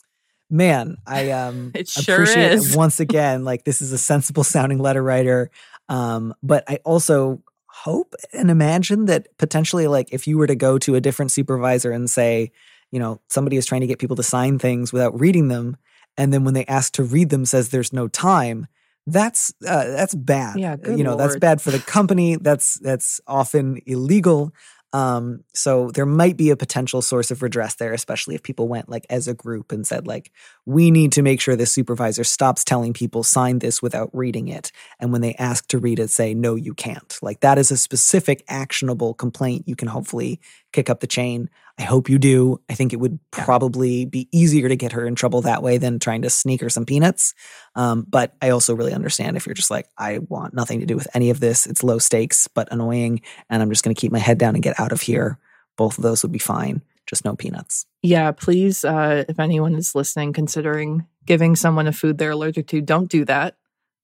[0.49, 2.73] man, I um it sure appreciate is.
[2.73, 3.43] it once again.
[3.45, 5.51] Like this is a sensible sounding letter writer.
[5.87, 7.41] Um, but I also
[7.83, 11.91] hope and imagine that potentially, like, if you were to go to a different supervisor
[11.91, 12.51] and say,
[12.91, 15.77] you know, somebody is trying to get people to sign things without reading them,
[16.17, 18.67] and then when they ask to read them, says there's no time.
[19.07, 20.59] That's uh, that's bad.
[20.59, 21.19] Yeah, you know Lord.
[21.19, 22.35] that's bad for the company.
[22.35, 24.53] That's that's often illegal.
[24.91, 28.89] Um, so there might be a potential source of redress there, especially if people went
[28.89, 30.31] like as a group and said, like,
[30.65, 34.71] we need to make sure this supervisor stops telling people sign this without reading it.
[34.99, 37.17] And when they ask to read it, say, no, you can't.
[37.21, 40.39] Like that is a specific actionable complaint you can hopefully
[40.73, 41.49] kick up the chain.
[41.79, 42.59] I hope you do.
[42.69, 45.97] I think it would probably be easier to get her in trouble that way than
[45.97, 47.33] trying to sneak her some peanuts.
[47.73, 50.97] Um, but I also really understand if you're just like, I want nothing to do
[50.97, 51.65] with any of this.
[51.65, 53.21] It's low stakes, but annoying.
[53.49, 55.39] And I'm just going to keep my head down and get out of here.
[55.77, 56.81] Both of those would be fine.
[57.07, 57.85] Just no peanuts.
[58.01, 62.81] Yeah, please, uh, if anyone is listening, considering giving someone a food they're allergic to,
[62.81, 63.55] don't do that.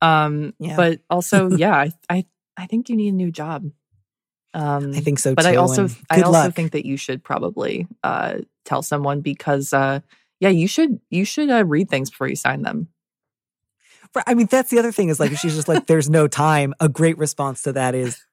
[0.02, 0.78] Um, yeah.
[0.78, 3.70] But also, yeah, I, I, I think you need a new job.
[4.56, 5.36] Um, I think so too.
[5.36, 5.45] but.
[5.45, 6.56] I also I also luck.
[6.56, 9.99] think that you should probably uh, tell someone because uh,
[10.39, 12.88] yeah, you should you should uh, read things before you sign them.
[14.16, 16.30] Right, I mean, that's the other thing is like if she's just like, "There's no
[16.30, 18.26] time." A great response to that is,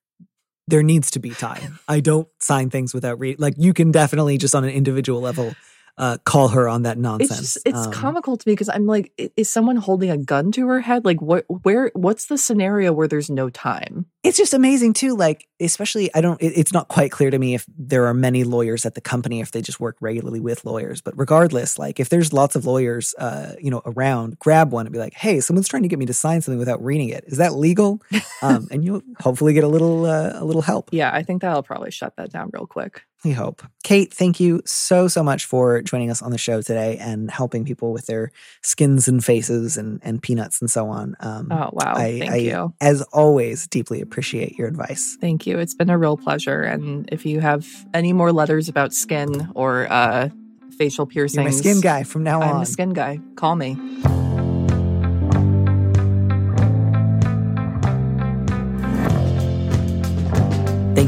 [0.68, 3.40] "There needs to be time." I don't sign things without read.
[3.40, 5.54] Like you can definitely just on an individual level
[5.99, 7.30] uh, call her on that nonsense.
[7.30, 10.51] It's just, it's Um, comical to me because I'm like, is someone holding a gun
[10.53, 11.05] to her head?
[11.05, 14.07] Like, what, where, what's the scenario where there's no time?
[14.24, 17.55] it's just amazing too like especially i don't it, it's not quite clear to me
[17.55, 21.01] if there are many lawyers at the company if they just work regularly with lawyers
[21.01, 24.93] but regardless like if there's lots of lawyers uh you know around grab one and
[24.93, 27.38] be like hey someone's trying to get me to sign something without reading it is
[27.38, 28.01] that legal
[28.43, 31.64] um and you'll hopefully get a little uh, a little help Yeah, I think that'll
[31.64, 33.03] probably shut that down real quick.
[33.24, 36.96] We hope kate thank you so so much for joining us on the show today
[36.98, 38.30] and helping people with their
[38.62, 42.36] skins and faces and and peanuts and so on um Oh wow, I, thank I,
[42.36, 45.16] you, as always, deeply appreciate your advice.
[45.20, 45.58] thank you.
[45.58, 46.62] It's been a real pleasure.
[46.62, 50.30] And if you have any more letters about skin or uh,
[50.78, 52.56] facial piercings, You're my skin guy from now on.
[52.56, 53.20] I'm a skin guy.
[53.36, 53.76] Call me.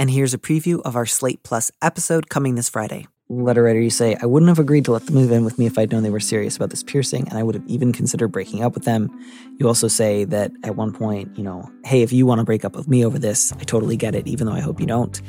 [0.00, 3.06] And here's a preview of our Slate Plus episode coming this Friday.
[3.28, 5.66] Letter writer, you say, I wouldn't have agreed to let them move in with me
[5.66, 8.28] if I'd known they were serious about this piercing, and I would have even considered
[8.28, 9.10] breaking up with them.
[9.58, 12.64] You also say that at one point, you know, hey, if you want to break
[12.64, 15.20] up with me over this, I totally get it, even though I hope you don't.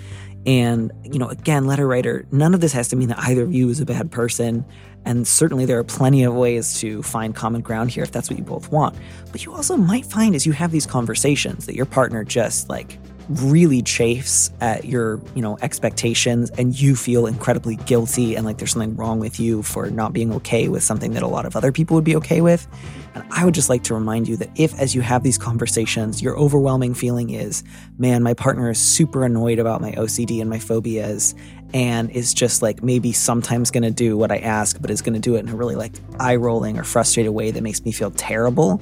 [0.46, 3.54] And, you know, again, letter writer, none of this has to mean that either of
[3.54, 4.66] you is a bad person.
[5.04, 8.40] And certainly there are plenty of ways to find common ground here if that's what
[8.40, 8.96] you both want.
[9.34, 12.98] But you also might find as you have these conversations that your partner just like
[13.40, 18.72] really chafes at your, you know, expectations and you feel incredibly guilty and like there's
[18.72, 21.72] something wrong with you for not being okay with something that a lot of other
[21.72, 22.68] people would be okay with.
[23.14, 26.22] And I would just like to remind you that if as you have these conversations,
[26.22, 27.64] your overwhelming feeling is,
[27.98, 31.36] man, my partner is super annoyed about my OCD and my phobias
[31.74, 35.14] and is just like maybe sometimes going to do what I ask, but is going
[35.14, 37.92] to do it in a really like eye rolling or frustrated way that makes me
[37.92, 38.82] feel terrible.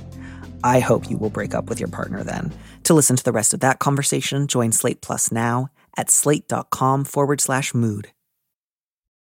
[0.63, 2.51] I hope you will break up with your partner then.
[2.89, 7.39] To listen to the rest of that conversation, join Slate Plus now at slate.com forward
[7.39, 8.07] slash mood.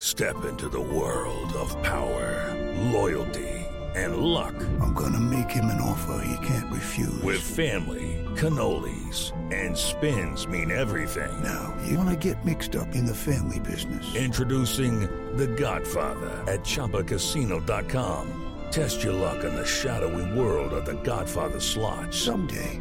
[0.01, 2.57] Step into the world of power,
[2.93, 3.47] loyalty,
[3.95, 4.55] and luck.
[4.81, 7.23] I'm gonna make him an offer he can't refuse.
[7.23, 11.43] With family, cannolis, and spins mean everything.
[11.43, 14.15] now, you wanna get mixed up in the family business.
[14.15, 15.01] Introducing
[15.37, 18.45] The Godfather at ChumbaCasino.com.
[18.71, 22.15] Test your luck in the shadowy world of The Godfather slot.
[22.15, 22.81] Someday,